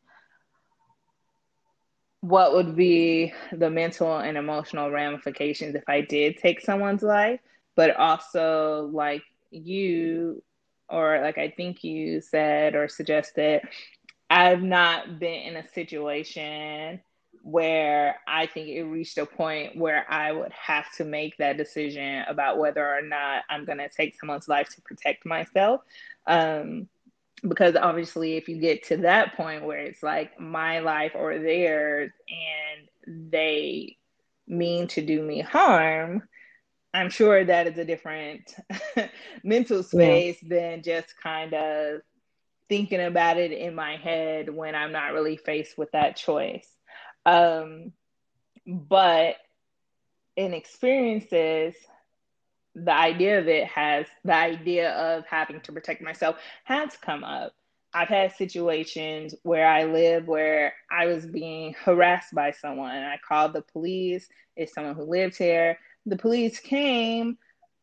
what 2.20 2.52
would 2.52 2.76
be 2.76 3.32
the 3.52 3.70
mental 3.70 4.18
and 4.18 4.36
emotional 4.36 4.90
ramifications 4.90 5.74
if 5.74 5.84
I 5.88 6.02
did 6.02 6.36
take 6.36 6.60
someone's 6.60 7.02
life, 7.02 7.40
but 7.76 7.96
also, 7.96 8.90
like 8.92 9.22
you, 9.50 10.42
or 10.88 11.20
like 11.22 11.38
I 11.38 11.50
think 11.56 11.82
you 11.82 12.20
said 12.20 12.74
or 12.74 12.88
suggested, 12.88 13.62
I've 14.30 14.62
not 14.62 15.18
been 15.18 15.42
in 15.42 15.56
a 15.56 15.68
situation 15.68 17.00
where 17.42 18.20
I 18.28 18.46
think 18.46 18.68
it 18.68 18.84
reached 18.84 19.18
a 19.18 19.26
point 19.26 19.76
where 19.76 20.06
I 20.10 20.30
would 20.30 20.52
have 20.52 20.86
to 20.96 21.04
make 21.04 21.36
that 21.38 21.56
decision 21.56 22.24
about 22.28 22.58
whether 22.58 22.86
or 22.86 23.02
not 23.02 23.42
I'm 23.50 23.64
going 23.64 23.78
to 23.78 23.88
take 23.88 24.18
someone's 24.18 24.48
life 24.48 24.68
to 24.74 24.82
protect 24.82 25.26
myself. 25.26 25.80
Um, 26.26 26.88
because 27.48 27.74
obviously, 27.74 28.36
if 28.36 28.48
you 28.48 28.56
get 28.58 28.84
to 28.88 28.98
that 28.98 29.34
point 29.34 29.64
where 29.64 29.78
it's 29.78 30.02
like 30.02 30.38
my 30.38 30.80
life 30.80 31.12
or 31.14 31.38
theirs 31.38 32.12
and 32.28 33.30
they 33.32 33.96
mean 34.46 34.86
to 34.88 35.00
do 35.00 35.22
me 35.22 35.40
harm, 35.40 36.22
I'm 36.92 37.08
sure 37.08 37.44
that 37.44 37.66
is 37.66 37.78
a 37.78 37.84
different 37.84 38.54
mental 39.44 39.82
space 39.82 40.38
yeah. 40.42 40.48
than 40.48 40.82
just 40.82 41.14
kind 41.22 41.54
of 41.54 42.02
thinking 42.70 43.02
about 43.02 43.36
it 43.36 43.52
in 43.52 43.74
my 43.74 43.96
head 43.96 44.48
when 44.48 44.74
I'm 44.74 44.92
not 44.92 45.12
really 45.12 45.36
faced 45.36 45.76
with 45.76 45.90
that 45.90 46.16
choice. 46.16 46.66
Um, 47.26 47.92
but 48.64 49.34
in 50.36 50.54
experiences, 50.54 51.74
the 52.76 52.94
idea 52.94 53.40
of 53.40 53.48
it 53.48 53.66
has 53.66 54.06
the 54.24 54.34
idea 54.34 54.92
of 54.92 55.26
having 55.26 55.60
to 55.62 55.72
protect 55.72 56.00
myself 56.00 56.36
has 56.64 56.96
come 56.96 57.24
up. 57.24 57.52
I've 57.92 58.08
had 58.08 58.36
situations 58.36 59.34
where 59.42 59.66
I 59.66 59.84
live 59.84 60.28
where 60.28 60.74
I 60.90 61.06
was 61.06 61.26
being 61.26 61.74
harassed 61.84 62.32
by 62.32 62.52
someone. 62.52 62.94
I 62.94 63.18
called 63.26 63.52
the 63.52 63.62
police. 63.62 64.28
It's 64.54 64.72
someone 64.72 64.94
who 64.94 65.10
lives 65.10 65.36
here. 65.36 65.76
The 66.06 66.16
police 66.16 66.60
came 66.60 67.36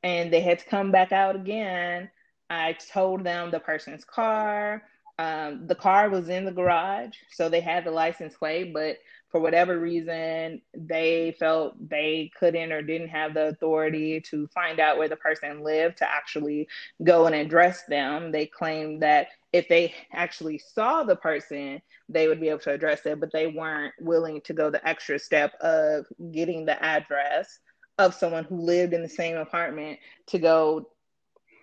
and 0.03 0.31
they 0.31 0.39
had 0.39 0.59
to 0.59 0.65
come 0.65 0.91
back 0.91 1.11
out 1.11 1.35
again. 1.35 2.09
I 2.49 2.73
told 2.93 3.23
them 3.23 3.51
the 3.51 3.59
person's 3.59 4.05
car. 4.05 4.83
Um, 5.19 5.65
the 5.65 5.75
car 5.75 6.09
was 6.09 6.29
in 6.29 6.45
the 6.45 6.51
garage, 6.51 7.15
so 7.31 7.49
they 7.49 7.59
had 7.59 7.83
the 7.83 7.91
license 7.91 8.35
plate, 8.35 8.71
but 8.71 8.97
for 9.29 9.41
whatever 9.41 9.79
reason, 9.79 10.61
they 10.75 11.35
felt 11.39 11.75
they 11.89 12.31
couldn't 12.39 12.71
or 12.71 12.81
didn't 12.81 13.09
have 13.09 13.33
the 13.33 13.47
authority 13.47 14.21
to 14.21 14.47
find 14.47 14.79
out 14.79 14.97
where 14.97 15.09
the 15.09 15.15
person 15.15 15.63
lived 15.63 15.97
to 15.97 16.09
actually 16.09 16.67
go 17.03 17.25
and 17.25 17.35
address 17.35 17.83
them. 17.85 18.31
They 18.31 18.45
claimed 18.45 19.01
that 19.01 19.29
if 19.51 19.67
they 19.67 19.95
actually 20.13 20.59
saw 20.59 21.03
the 21.03 21.15
person, 21.15 21.81
they 22.07 22.27
would 22.27 22.39
be 22.39 22.49
able 22.49 22.59
to 22.59 22.71
address 22.71 23.05
it, 23.05 23.19
but 23.19 23.33
they 23.33 23.47
weren't 23.47 23.93
willing 23.99 24.39
to 24.41 24.53
go 24.53 24.69
the 24.69 24.87
extra 24.87 25.19
step 25.19 25.55
of 25.61 26.05
getting 26.31 26.65
the 26.65 26.81
address 26.81 27.59
of 27.97 28.13
someone 28.13 28.43
who 28.43 28.61
lived 28.61 28.93
in 28.93 29.01
the 29.01 29.09
same 29.09 29.35
apartment 29.35 29.99
to 30.27 30.37
go 30.37 30.87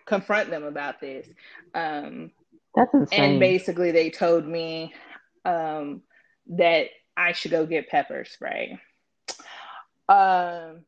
confront 0.07 0.51
them 0.51 0.65
about 0.65 1.01
this. 1.01 1.27
Um, 1.75 2.31
That's 2.75 2.93
insane. 2.95 3.21
And 3.21 3.41
basically, 3.41 3.91
they 3.91 4.11
told 4.11 4.47
me 4.47 4.93
um, 5.45 6.03
that 6.49 6.89
I 7.17 7.33
should 7.33 7.51
go 7.51 7.67
get 7.67 7.89
pepper 7.89 8.25
spray. 8.25 8.79
Um, 10.09 10.85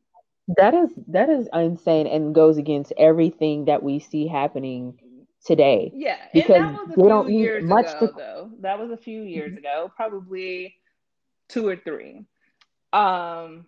that 0.48 0.74
is 0.74 0.90
that 1.08 1.28
is 1.28 1.48
insane 1.52 2.06
and 2.06 2.34
goes 2.34 2.56
against 2.58 2.92
everything 2.96 3.64
that 3.64 3.82
we 3.82 3.98
see 3.98 4.26
happening 4.26 4.98
today. 5.44 5.90
Yeah, 5.94 6.18
because 6.32 6.76
they 6.96 7.02
don't 7.02 7.28
need 7.28 7.62
much 7.62 7.86
ago, 7.96 8.08
to... 8.08 8.12
though. 8.16 8.50
That 8.60 8.78
was 8.78 8.90
a 8.90 8.96
few 8.96 9.22
years 9.22 9.50
mm-hmm. 9.50 9.58
ago, 9.58 9.92
probably 9.96 10.76
two 11.48 11.66
or 11.66 11.76
three. 11.76 12.26
Um, 12.92 13.66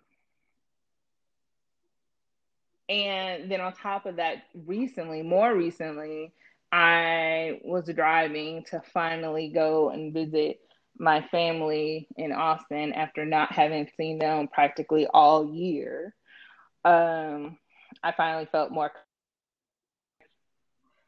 and 2.89 3.51
then 3.51 3.61
on 3.61 3.73
top 3.73 4.07
of 4.07 4.15
that, 4.15 4.43
recently, 4.65 5.21
more 5.21 5.55
recently, 5.55 6.33
I 6.71 7.61
was 7.63 7.87
driving 7.87 8.63
to 8.71 8.81
finally 8.93 9.49
go 9.49 9.89
and 9.91 10.13
visit 10.13 10.59
my 10.97 11.21
family 11.21 12.07
in 12.17 12.31
Austin 12.31 12.93
after 12.93 13.25
not 13.25 13.51
having 13.51 13.87
seen 13.95 14.19
them 14.19 14.47
practically 14.47 15.07
all 15.07 15.45
year. 15.45 16.15
Um, 16.83 17.57
I 18.03 18.11
finally 18.11 18.47
felt 18.51 18.71
more 18.71 18.91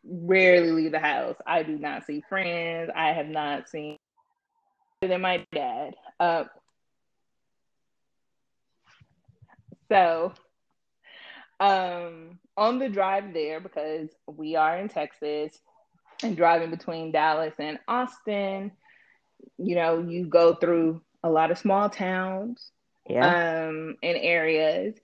rarely 0.03 0.71
leave 0.71 0.91
the 0.91 0.99
house. 0.99 1.35
I 1.45 1.63
do 1.63 1.77
not 1.77 2.05
see 2.05 2.23
friends. 2.29 2.91
I 2.95 3.11
have 3.13 3.27
not 3.27 3.69
seen 3.69 3.97
than 5.01 5.21
my 5.21 5.45
dad. 5.51 5.95
Uh, 6.19 6.43
so 9.89 10.33
um, 11.61 12.39
on 12.57 12.79
the 12.79 12.89
drive 12.89 13.33
there, 13.33 13.59
because 13.59 14.09
we 14.27 14.55
are 14.55 14.77
in 14.79 14.89
Texas 14.89 15.57
and 16.23 16.35
driving 16.35 16.71
between 16.71 17.11
Dallas 17.11 17.53
and 17.59 17.79
Austin, 17.87 18.71
you 19.57 19.75
know, 19.75 19.99
you 19.99 20.25
go 20.25 20.55
through 20.55 21.01
a 21.23 21.29
lot 21.29 21.51
of 21.51 21.59
small 21.59 21.89
towns 21.89 22.71
yeah. 23.07 23.67
um, 23.67 23.95
and 24.01 24.17
areas. 24.17 24.95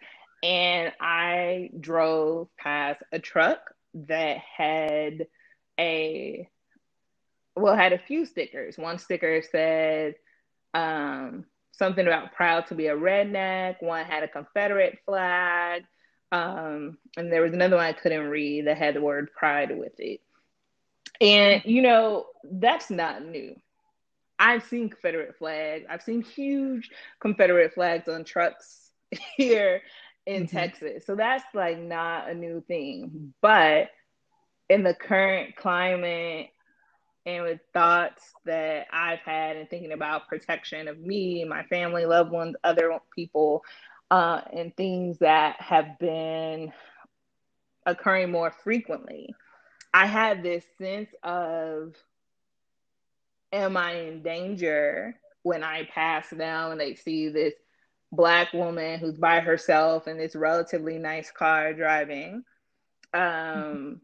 And 0.43 0.91
I 0.99 1.69
drove 1.79 2.47
past 2.57 3.01
a 3.11 3.19
truck 3.19 3.59
that 3.93 4.37
had 4.37 5.27
a 5.79 6.49
well 7.55 7.75
had 7.75 7.93
a 7.93 7.99
few 7.99 8.25
stickers. 8.25 8.77
One 8.77 8.99
sticker 8.99 9.43
said 9.51 10.15
um, 10.73 11.45
something 11.71 12.05
about 12.05 12.33
proud 12.33 12.67
to 12.67 12.75
be 12.75 12.87
a 12.87 12.95
redneck. 12.95 13.81
One 13.81 14.05
had 14.05 14.23
a 14.23 14.27
Confederate 14.27 14.99
flag. 15.05 15.83
Um, 16.31 16.97
and 17.15 17.31
there 17.31 17.41
was 17.41 17.53
another 17.53 17.77
one 17.77 17.85
I 17.85 17.93
couldn't 17.93 18.27
read 18.27 18.67
that 18.67 18.77
had 18.77 18.95
the 18.95 19.01
word 19.01 19.31
pride 19.33 19.77
with 19.77 19.99
it. 19.99 20.21
And 21.21 21.61
you 21.65 21.81
know, 21.81 22.25
that's 22.43 22.89
not 22.89 23.25
new. 23.25 23.55
I've 24.39 24.63
seen 24.65 24.89
Confederate 24.89 25.35
flags. 25.37 25.85
I've 25.89 26.03
seen 26.03 26.21
huge 26.21 26.91
Confederate 27.19 27.73
flags 27.73 28.07
on 28.07 28.23
trucks 28.23 28.91
here 29.37 29.81
in 30.25 30.43
mm-hmm. 30.43 30.55
Texas. 30.55 31.05
So 31.05 31.15
that's 31.15 31.43
like 31.53 31.79
not 31.79 32.29
a 32.29 32.33
new 32.33 32.63
thing. 32.67 33.33
But 33.41 33.89
in 34.69 34.83
the 34.83 34.93
current 34.93 35.55
climate 35.55 36.49
and 37.25 37.43
with 37.43 37.59
thoughts 37.73 38.23
that 38.45 38.87
I've 38.91 39.19
had 39.19 39.57
and 39.57 39.69
thinking 39.69 39.91
about 39.91 40.27
protection 40.27 40.87
of 40.87 40.99
me, 40.99 41.43
my 41.45 41.63
family, 41.63 42.05
loved 42.05 42.31
ones, 42.31 42.55
other 42.63 42.97
people, 43.15 43.63
uh, 44.09 44.41
and 44.53 44.75
things 44.75 45.19
that 45.19 45.59
have 45.59 45.99
been 45.99 46.71
occurring 47.85 48.31
more 48.31 48.51
frequently, 48.63 49.33
I 49.93 50.05
had 50.05 50.43
this 50.43 50.63
sense 50.77 51.09
of, 51.23 51.95
am 53.51 53.77
I 53.77 53.93
in 53.93 54.21
danger 54.23 55.19
when 55.43 55.63
I 55.63 55.85
pass 55.85 56.29
down 56.29 56.73
and 56.73 56.81
they 56.81 56.95
see 56.95 57.29
this 57.29 57.53
black 58.11 58.53
woman 58.53 58.99
who's 58.99 59.17
by 59.17 59.39
herself 59.39 60.07
in 60.07 60.17
this 60.17 60.35
relatively 60.35 60.97
nice 60.97 61.31
car 61.31 61.73
driving? 61.73 62.43
Um, 63.13 64.01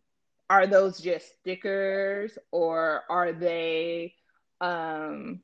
are 0.49 0.67
those 0.67 0.99
just 0.99 1.33
stickers 1.39 2.37
or 2.51 3.03
are 3.09 3.31
they 3.31 4.13
um 4.61 5.41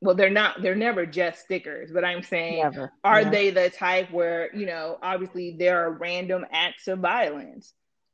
well 0.00 0.14
they're 0.14 0.30
not 0.30 0.62
they're 0.62 0.74
never 0.74 1.06
just 1.06 1.40
stickers 1.40 1.90
but 1.92 2.04
i'm 2.04 2.22
saying 2.22 2.62
never. 2.62 2.92
are 3.04 3.22
yeah. 3.22 3.30
they 3.30 3.50
the 3.50 3.70
type 3.70 4.10
where 4.10 4.54
you 4.54 4.66
know 4.66 4.98
obviously 5.02 5.56
there 5.58 5.84
are 5.84 5.92
random 5.92 6.44
acts 6.50 6.88
of 6.88 6.98
violence 6.98 7.72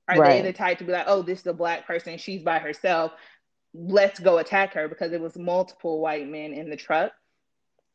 are 0.08 0.18
right. 0.18 0.42
they 0.42 0.50
the 0.50 0.56
type 0.56 0.78
to 0.78 0.84
be 0.84 0.92
like 0.92 1.06
oh 1.06 1.22
this 1.22 1.40
is 1.40 1.46
a 1.46 1.52
black 1.52 1.86
person 1.86 2.18
she's 2.18 2.42
by 2.42 2.58
herself 2.58 3.12
let's 3.74 4.18
go 4.20 4.38
attack 4.38 4.74
her 4.74 4.88
because 4.88 5.12
it 5.12 5.20
was 5.20 5.36
multiple 5.36 6.00
white 6.00 6.28
men 6.28 6.52
in 6.52 6.70
the 6.70 6.76
truck 6.76 7.12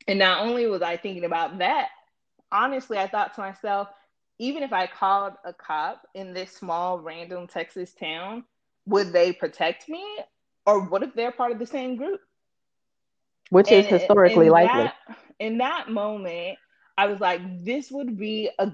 and 0.08 0.20
not 0.20 0.46
only 0.46 0.66
was 0.68 0.82
i 0.82 0.98
thinking 0.98 1.26
about 1.26 1.58
that 1.58 1.90
honestly 2.52 2.98
i 2.98 3.08
thought 3.08 3.34
to 3.34 3.42
myself 3.42 3.88
even 4.42 4.64
if 4.64 4.74
I 4.74 4.88
called 4.88 5.34
a 5.46 5.54
cop 5.54 6.08
in 6.16 6.34
this 6.34 6.52
small 6.52 6.98
random 7.00 7.46
Texas 7.46 7.94
town, 7.94 8.44
would 8.88 9.14
they 9.14 9.32
protect 9.32 9.88
me? 9.88 10.04
Or 10.66 10.82
what 10.82 11.04
if 11.04 11.14
they're 11.14 11.32
part 11.32 11.52
of 11.52 11.60
the 11.60 11.68
same 11.68 11.96
group? 11.96 12.20
Which 13.52 13.72
and, 13.72 13.86
is 13.86 13.88
historically 13.88 14.48
in 14.48 14.52
likely. 14.52 14.84
That, 14.84 14.96
in 15.40 15.58
that 15.60 15.92
moment, 15.92 16.58
I 16.98 17.08
was 17.08 17.20
like, 17.20 17.42
this 17.64 17.92
would 17.92 18.18
be 18.18 18.50
a 18.58 18.72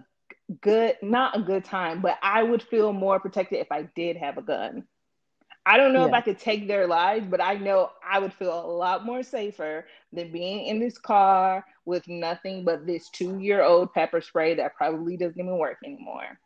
good, 0.62 0.96
not 1.02 1.38
a 1.38 1.42
good 1.42 1.66
time, 1.66 2.02
but 2.02 2.18
I 2.22 2.44
would 2.44 2.62
feel 2.62 2.94
more 2.94 3.20
protected 3.20 3.60
if 3.60 3.72
I 3.72 3.90
did 3.96 4.18
have 4.18 4.38
a 4.38 4.42
gun. 4.42 4.86
I 5.66 5.76
don't 5.76 5.92
know 5.92 6.04
yeah. 6.04 6.08
if 6.08 6.14
I 6.14 6.22
could 6.22 6.40
take 6.40 6.68
their 6.68 6.88
lives, 6.88 7.28
but 7.28 7.42
I 7.42 7.56
know 7.56 7.90
I 8.08 8.20
would 8.20 8.34
feel 8.34 8.58
a 8.58 8.72
lot 8.72 9.06
more 9.06 9.22
safer 9.24 9.86
than 10.14 10.32
being 10.32 10.68
in 10.68 10.80
this 10.80 10.98
car 10.98 11.66
with 11.84 12.08
nothing 12.08 12.64
but 12.64 12.86
this 12.86 13.10
two 13.10 13.40
year 13.40 13.64
old 13.64 13.94
pepper 13.94 14.22
spray 14.22 14.56
that 14.56 14.76
probably 14.76 15.18
doesn't 15.18 15.40
even 15.40 15.58
work 15.58 15.80
anymore. 15.84 16.40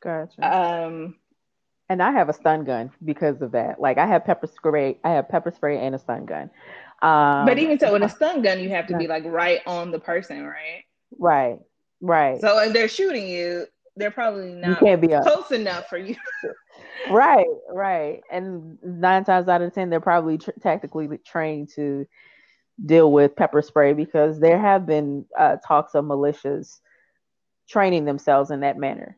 Gotcha. 0.00 0.40
Um, 0.40 1.16
and 1.90 2.02
I 2.02 2.12
have 2.12 2.30
a 2.30 2.32
stun 2.32 2.64
gun 2.64 2.92
because 3.04 3.42
of 3.42 3.52
that. 3.52 3.78
Like 3.78 3.98
I 3.98 4.06
have 4.06 4.24
pepper 4.24 4.46
spray, 4.46 4.98
I 5.04 5.10
have 5.10 5.28
pepper 5.28 5.50
spray 5.50 5.84
and 5.84 5.94
a 5.94 5.98
stun 5.98 6.24
gun. 6.24 6.50
Um, 7.02 7.46
but 7.46 7.58
even 7.58 7.78
so, 7.78 7.92
with 7.92 8.02
a 8.02 8.08
stun 8.08 8.42
gun, 8.42 8.60
you 8.60 8.70
have 8.70 8.86
to 8.88 8.96
be 8.96 9.06
like 9.06 9.24
right 9.24 9.60
on 9.66 9.90
the 9.90 9.98
person, 9.98 10.44
right? 10.44 10.84
Right, 11.18 11.58
right. 12.00 12.40
So 12.40 12.58
if 12.60 12.72
they're 12.72 12.88
shooting 12.88 13.28
you, 13.28 13.66
they're 13.96 14.10
probably 14.10 14.52
not 14.52 14.68
you 14.70 14.76
can't 14.86 15.00
be 15.00 15.08
close 15.08 15.50
enough 15.50 15.88
for 15.88 15.98
you. 15.98 16.16
right, 17.10 17.46
right. 17.70 18.20
And 18.30 18.78
nine 18.82 19.24
times 19.24 19.48
out 19.48 19.62
of 19.62 19.74
ten, 19.74 19.90
they're 19.90 20.00
probably 20.00 20.38
tr- 20.38 20.50
tactically 20.60 21.08
trained 21.24 21.70
to 21.76 22.06
deal 22.84 23.12
with 23.12 23.36
pepper 23.36 23.62
spray 23.62 23.92
because 23.92 24.40
there 24.40 24.58
have 24.58 24.86
been 24.86 25.24
uh, 25.38 25.56
talks 25.66 25.94
of 25.94 26.04
militias 26.04 26.80
training 27.68 28.04
themselves 28.04 28.50
in 28.50 28.60
that 28.60 28.78
manner, 28.78 29.16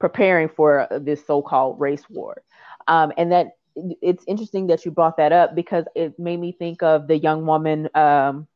preparing 0.00 0.48
for 0.48 0.88
this 1.00 1.24
so-called 1.26 1.80
race 1.80 2.08
war. 2.10 2.42
Um, 2.88 3.12
and 3.16 3.32
that 3.32 3.55
it's 4.00 4.24
interesting 4.26 4.66
that 4.68 4.84
you 4.84 4.90
brought 4.90 5.16
that 5.18 5.32
up 5.32 5.54
because 5.54 5.84
it 5.94 6.18
made 6.18 6.40
me 6.40 6.52
think 6.52 6.82
of 6.82 7.06
the 7.06 7.18
young 7.18 7.46
woman, 7.46 7.88
um, 7.94 8.46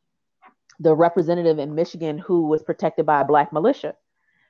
the 0.79 0.95
representative 0.95 1.59
in 1.59 1.75
Michigan 1.75 2.19
who 2.19 2.47
was 2.47 2.63
protected 2.63 3.07
by 3.07 3.21
a 3.21 3.25
black 3.25 3.53
militia. 3.53 3.95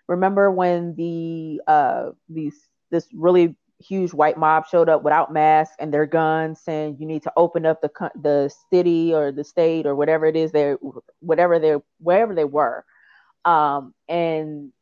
Remember 0.06 0.50
when 0.50 0.94
the 0.94 1.60
uh, 1.66 2.10
these 2.28 2.68
this 2.90 3.08
really 3.12 3.56
huge 3.78 4.12
white 4.12 4.36
mob 4.36 4.66
showed 4.66 4.88
up 4.88 5.02
without 5.02 5.32
masks 5.32 5.76
and 5.78 5.92
their 5.92 6.06
guns, 6.06 6.60
saying 6.60 6.96
you 7.00 7.06
need 7.06 7.22
to 7.22 7.32
open 7.36 7.66
up 7.66 7.80
the 7.80 8.10
the 8.20 8.52
city 8.70 9.14
or 9.14 9.32
the 9.32 9.44
state 9.44 9.86
or 9.86 9.94
whatever 9.94 10.26
it 10.26 10.36
is 10.36 10.52
they 10.52 10.74
whatever 11.20 11.58
they 11.58 11.76
wherever 11.98 12.34
they 12.34 12.44
were, 12.44 12.84
um, 13.44 13.94
and 14.08 14.72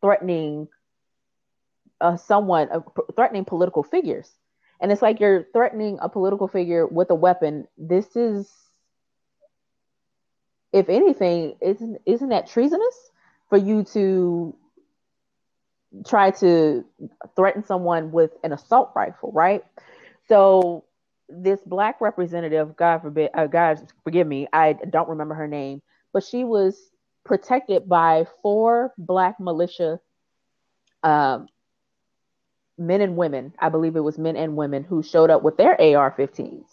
threatening 0.00 0.68
uh, 2.00 2.16
someone 2.16 2.68
uh, 2.70 2.80
threatening 3.14 3.44
political 3.44 3.82
figures. 3.82 4.30
And 4.80 4.92
it's 4.92 5.02
like 5.02 5.20
you're 5.20 5.44
threatening 5.52 5.98
a 6.00 6.08
political 6.08 6.48
figure 6.48 6.86
with 6.86 7.10
a 7.10 7.14
weapon. 7.14 7.66
This 7.76 8.16
is, 8.16 8.50
if 10.72 10.88
anything, 10.88 11.56
isn't 11.60 12.00
isn't 12.06 12.28
that 12.28 12.48
treasonous 12.48 13.10
for 13.48 13.58
you 13.58 13.84
to 13.84 14.54
try 16.06 16.30
to 16.30 16.84
threaten 17.34 17.64
someone 17.64 18.12
with 18.12 18.32
an 18.44 18.52
assault 18.52 18.92
rifle, 18.94 19.32
right? 19.32 19.64
So 20.28 20.84
this 21.28 21.60
black 21.64 22.00
representative, 22.00 22.76
God 22.76 22.98
forbid, 22.98 23.30
uh, 23.34 23.46
God 23.46 23.80
forgive 24.04 24.26
me, 24.26 24.48
I 24.52 24.74
don't 24.74 25.08
remember 25.08 25.34
her 25.34 25.48
name, 25.48 25.82
but 26.12 26.24
she 26.24 26.44
was 26.44 26.90
protected 27.24 27.88
by 27.88 28.26
four 28.42 28.92
black 28.98 29.40
militia 29.40 30.00
um, 31.02 31.48
men 32.78 33.00
and 33.00 33.16
women. 33.16 33.52
I 33.58 33.68
believe 33.68 33.96
it 33.96 34.00
was 34.00 34.18
men 34.18 34.36
and 34.36 34.56
women 34.56 34.84
who 34.84 35.02
showed 35.02 35.30
up 35.30 35.42
with 35.42 35.56
their 35.56 35.80
AR-15s, 35.80 36.66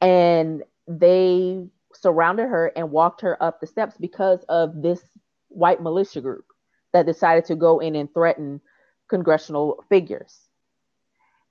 and 0.00 0.62
they 0.86 1.66
surrounded 1.94 2.48
her 2.48 2.72
and 2.76 2.90
walked 2.90 3.22
her 3.22 3.42
up 3.42 3.60
the 3.60 3.66
steps 3.66 3.96
because 3.98 4.44
of 4.48 4.82
this 4.82 5.00
white 5.48 5.82
militia 5.82 6.20
group 6.20 6.44
that 6.92 7.06
decided 7.06 7.44
to 7.46 7.56
go 7.56 7.78
in 7.78 7.96
and 7.96 8.12
threaten 8.12 8.60
congressional 9.08 9.84
figures. 9.88 10.38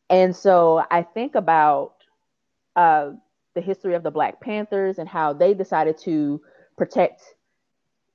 And 0.10 0.36
so 0.36 0.84
I 0.92 1.02
think 1.02 1.36
about 1.36 1.96
uh, 2.76 3.12
the 3.56 3.62
history 3.62 3.96
of 3.96 4.04
the 4.04 4.12
Black 4.12 4.40
Panthers 4.40 5.00
and 5.00 5.10
how 5.10 5.34
they 5.34 5.54
decided 5.54 5.98
to 6.00 6.42
protect 6.78 7.24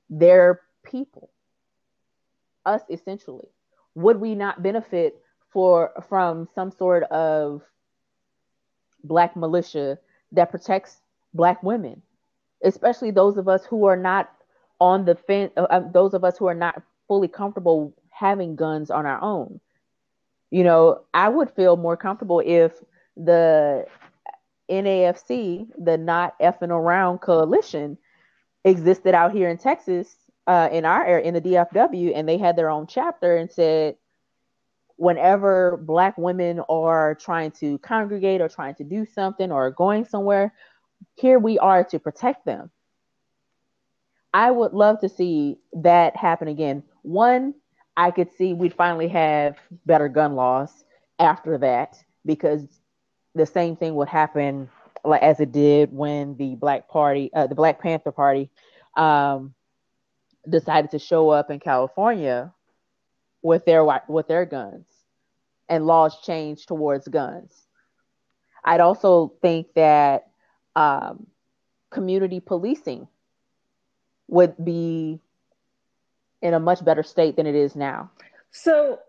their 0.09 0.61
people, 0.83 1.29
us 2.65 2.81
essentially. 2.89 3.47
Would 3.95 4.21
we 4.21 4.35
not 4.35 4.63
benefit 4.63 5.21
for 5.51 5.91
from 6.07 6.47
some 6.55 6.71
sort 6.71 7.03
of 7.03 7.61
black 9.03 9.35
militia 9.35 9.97
that 10.31 10.51
protects 10.51 11.01
black 11.33 11.61
women, 11.63 12.01
especially 12.63 13.11
those 13.11 13.37
of 13.37 13.47
us 13.47 13.65
who 13.65 13.85
are 13.85 13.97
not 13.97 14.31
on 14.79 15.05
the 15.05 15.15
fence, 15.15 15.51
uh, 15.57 15.81
those 15.91 16.13
of 16.13 16.23
us 16.23 16.37
who 16.37 16.47
are 16.47 16.55
not 16.55 16.81
fully 17.07 17.27
comfortable 17.27 17.93
having 18.09 18.55
guns 18.55 18.89
on 18.89 19.05
our 19.05 19.21
own. 19.21 19.59
You 20.49 20.63
know, 20.63 21.01
I 21.13 21.29
would 21.29 21.51
feel 21.51 21.77
more 21.77 21.97
comfortable 21.97 22.41
if 22.45 22.73
the 23.15 23.85
NAFC, 24.69 25.67
the 25.77 25.97
Not 25.97 26.37
Effing 26.39 26.69
Around 26.69 27.19
Coalition, 27.19 27.97
existed 28.63 29.13
out 29.13 29.33
here 29.33 29.49
in 29.49 29.57
Texas, 29.57 30.15
uh, 30.47 30.69
in 30.71 30.85
our 30.85 31.05
area, 31.05 31.25
in 31.25 31.33
the 31.33 31.41
DFW, 31.41 32.11
and 32.15 32.27
they 32.27 32.37
had 32.37 32.55
their 32.55 32.69
own 32.69 32.87
chapter 32.87 33.37
and 33.37 33.51
said, 33.51 33.95
whenever 35.01 35.77
Black 35.77 36.15
women 36.15 36.59
are 36.69 37.15
trying 37.15 37.49
to 37.49 37.79
congregate 37.79 38.39
or 38.39 38.47
trying 38.47 38.75
to 38.75 38.83
do 38.83 39.03
something 39.03 39.51
or 39.51 39.71
going 39.71 40.05
somewhere, 40.05 40.53
here 41.15 41.39
we 41.39 41.57
are 41.57 41.83
to 41.83 41.97
protect 41.97 42.45
them. 42.45 42.69
I 44.31 44.51
would 44.51 44.73
love 44.73 45.01
to 45.01 45.09
see 45.09 45.57
that 45.73 46.15
happen 46.15 46.49
again. 46.49 46.83
One, 47.01 47.55
I 47.97 48.11
could 48.11 48.31
see 48.31 48.53
we'd 48.53 48.75
finally 48.75 49.07
have 49.07 49.57
better 49.87 50.07
gun 50.07 50.35
laws 50.35 50.85
after 51.17 51.57
that 51.57 51.97
because 52.23 52.67
the 53.33 53.47
same 53.47 53.75
thing 53.75 53.95
would 53.95 54.07
happen 54.07 54.69
like 55.03 55.23
as 55.23 55.39
it 55.39 55.51
did 55.51 55.91
when 55.91 56.37
the 56.37 56.53
Black 56.53 56.87
Party, 56.87 57.31
uh, 57.33 57.47
the 57.47 57.55
Black 57.55 57.81
Panther 57.81 58.11
Party, 58.11 58.51
um, 58.95 59.55
decided 60.47 60.91
to 60.91 60.99
show 60.99 61.31
up 61.31 61.49
in 61.49 61.59
California 61.59 62.53
with 63.41 63.65
their 63.65 63.83
with 64.07 64.27
their 64.27 64.45
guns, 64.45 64.85
and 65.71 65.87
laws 65.87 66.19
changed 66.21 66.67
towards 66.67 67.07
guns. 67.07 67.65
I'd 68.63 68.81
also 68.81 69.33
think 69.41 69.67
that 69.75 70.27
um, 70.75 71.27
community 71.89 72.41
policing 72.41 73.07
would 74.27 74.53
be 74.63 75.19
in 76.41 76.53
a 76.53 76.59
much 76.59 76.83
better 76.83 77.03
state 77.03 77.37
than 77.37 77.47
it 77.47 77.55
is 77.55 77.75
now. 77.75 78.11
So 78.51 78.99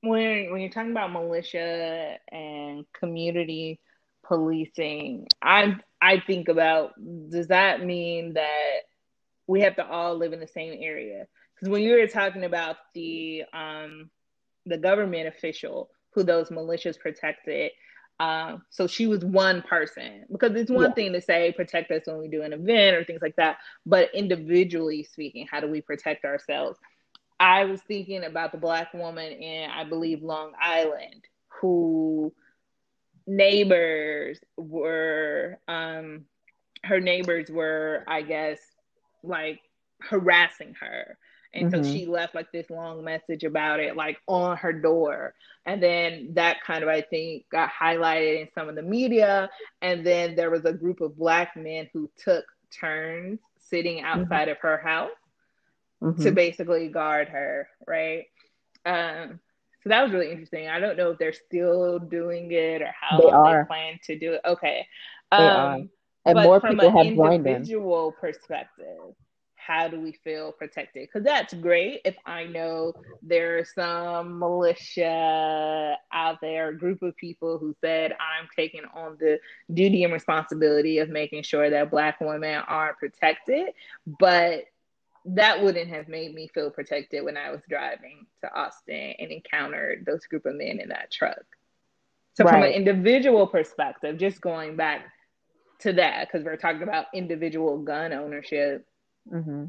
when 0.00 0.50
when 0.50 0.60
you're 0.60 0.70
talking 0.70 0.90
about 0.90 1.12
militia 1.12 2.16
and 2.32 2.84
community 2.92 3.78
policing, 4.24 5.28
I 5.40 5.76
I 6.02 6.18
think 6.18 6.48
about 6.48 6.94
does 7.30 7.46
that 7.46 7.84
mean 7.84 8.34
that 8.34 8.80
we 9.46 9.60
have 9.60 9.76
to 9.76 9.86
all 9.86 10.16
live 10.16 10.32
in 10.32 10.40
the 10.40 10.48
same 10.48 10.76
area? 10.82 11.28
Because 11.54 11.68
when 11.68 11.82
you 11.82 11.96
were 11.96 12.08
talking 12.08 12.44
about 12.44 12.76
the 12.94 13.44
um 13.52 14.10
the 14.66 14.78
government 14.78 15.28
official 15.28 15.90
who 16.14 16.22
those 16.22 16.50
militias 16.50 16.98
protected, 16.98 17.72
um, 18.20 18.62
so 18.68 18.86
she 18.86 19.06
was 19.06 19.24
one 19.24 19.62
person 19.62 20.26
because 20.30 20.54
it's 20.54 20.70
one 20.70 20.90
yeah. 20.90 20.94
thing 20.94 21.12
to 21.14 21.22
say 21.22 21.52
protect 21.52 21.90
us 21.90 22.02
when 22.04 22.18
we 22.18 22.28
do 22.28 22.42
an 22.42 22.52
event 22.52 22.94
or 22.94 23.02
things 23.02 23.22
like 23.22 23.36
that, 23.36 23.56
but 23.86 24.14
individually 24.14 25.02
speaking, 25.02 25.46
how 25.50 25.60
do 25.60 25.66
we 25.66 25.80
protect 25.80 26.26
ourselves? 26.26 26.78
I 27.40 27.64
was 27.64 27.80
thinking 27.80 28.24
about 28.24 28.52
the 28.52 28.58
black 28.58 28.92
woman 28.92 29.32
in, 29.32 29.70
I 29.70 29.84
believe, 29.84 30.22
Long 30.22 30.52
Island, 30.60 31.24
who 31.60 32.34
neighbors 33.26 34.38
were, 34.58 35.58
um, 35.66 36.26
her 36.84 37.00
neighbors 37.00 37.50
were, 37.50 38.04
I 38.06 38.20
guess, 38.20 38.58
like 39.22 39.60
harassing 40.02 40.74
her 40.80 41.16
and 41.52 41.72
mm-hmm. 41.72 41.82
so 41.82 41.90
she 41.90 42.06
left 42.06 42.34
like 42.34 42.50
this 42.52 42.70
long 42.70 43.04
message 43.04 43.44
about 43.44 43.80
it, 43.80 43.96
like 43.96 44.18
on 44.26 44.56
her 44.56 44.72
door. 44.72 45.34
And 45.66 45.82
then 45.82 46.30
that 46.34 46.62
kind 46.64 46.82
of, 46.82 46.88
I 46.88 47.02
think, 47.02 47.44
got 47.50 47.70
highlighted 47.70 48.42
in 48.42 48.48
some 48.54 48.68
of 48.68 48.76
the 48.76 48.82
media. 48.82 49.50
And 49.82 50.06
then 50.06 50.36
there 50.36 50.50
was 50.50 50.64
a 50.64 50.72
group 50.72 51.00
of 51.00 51.18
Black 51.18 51.56
men 51.56 51.88
who 51.92 52.10
took 52.16 52.44
turns 52.78 53.40
sitting 53.68 53.98
mm-hmm. 53.98 54.06
outside 54.06 54.42
mm-hmm. 54.42 54.50
of 54.52 54.58
her 54.58 54.78
house 54.78 55.10
mm-hmm. 56.02 56.22
to 56.22 56.30
basically 56.30 56.88
guard 56.88 57.28
her, 57.28 57.68
right? 57.86 58.24
Um, 58.86 59.40
so 59.82 59.88
that 59.88 60.02
was 60.02 60.12
really 60.12 60.30
interesting. 60.30 60.68
I 60.68 60.78
don't 60.78 60.96
know 60.96 61.10
if 61.10 61.18
they're 61.18 61.32
still 61.32 61.98
doing 61.98 62.52
it 62.52 62.82
or 62.82 62.92
how 62.98 63.18
they, 63.18 63.56
they 63.56 63.64
plan 63.66 63.98
to 64.04 64.18
do 64.18 64.34
it. 64.34 64.40
Okay. 64.44 64.86
Um, 65.32 65.90
and 66.26 66.42
more 66.42 66.60
people 66.60 66.90
have 66.90 67.14
joined 67.14 67.46
them. 67.46 67.56
individual 67.56 68.12
perspective, 68.12 69.14
how 69.64 69.88
do 69.88 70.00
we 70.00 70.12
feel 70.24 70.52
protected? 70.52 71.08
Because 71.08 71.24
that's 71.24 71.54
great 71.54 72.00
if 72.04 72.16
I 72.26 72.44
know 72.44 72.92
there's 73.22 73.74
some 73.74 74.38
militia 74.38 75.96
out 76.12 76.40
there, 76.40 76.68
a 76.68 76.78
group 76.78 77.02
of 77.02 77.16
people 77.16 77.58
who 77.58 77.74
said, 77.80 78.12
I'm 78.12 78.48
taking 78.56 78.82
on 78.94 79.16
the 79.20 79.38
duty 79.72 80.04
and 80.04 80.12
responsibility 80.12 80.98
of 80.98 81.08
making 81.08 81.42
sure 81.42 81.70
that 81.70 81.90
Black 81.90 82.20
women 82.20 82.62
are 82.66 82.94
protected. 82.94 83.68
But 84.06 84.64
that 85.26 85.62
wouldn't 85.62 85.90
have 85.90 86.08
made 86.08 86.34
me 86.34 86.48
feel 86.48 86.70
protected 86.70 87.24
when 87.24 87.36
I 87.36 87.50
was 87.50 87.60
driving 87.68 88.26
to 88.42 88.52
Austin 88.52 89.14
and 89.18 89.30
encountered 89.30 90.04
those 90.06 90.26
group 90.26 90.46
of 90.46 90.54
men 90.54 90.80
in 90.80 90.88
that 90.88 91.10
truck. 91.10 91.44
So, 92.34 92.44
right. 92.44 92.52
from 92.52 92.62
an 92.62 92.72
individual 92.72 93.46
perspective, 93.46 94.16
just 94.16 94.40
going 94.40 94.76
back 94.76 95.04
to 95.80 95.92
that, 95.94 96.28
because 96.28 96.44
we're 96.44 96.56
talking 96.56 96.82
about 96.82 97.06
individual 97.12 97.78
gun 97.78 98.12
ownership 98.12 98.86
Mm-hmm. 99.32 99.66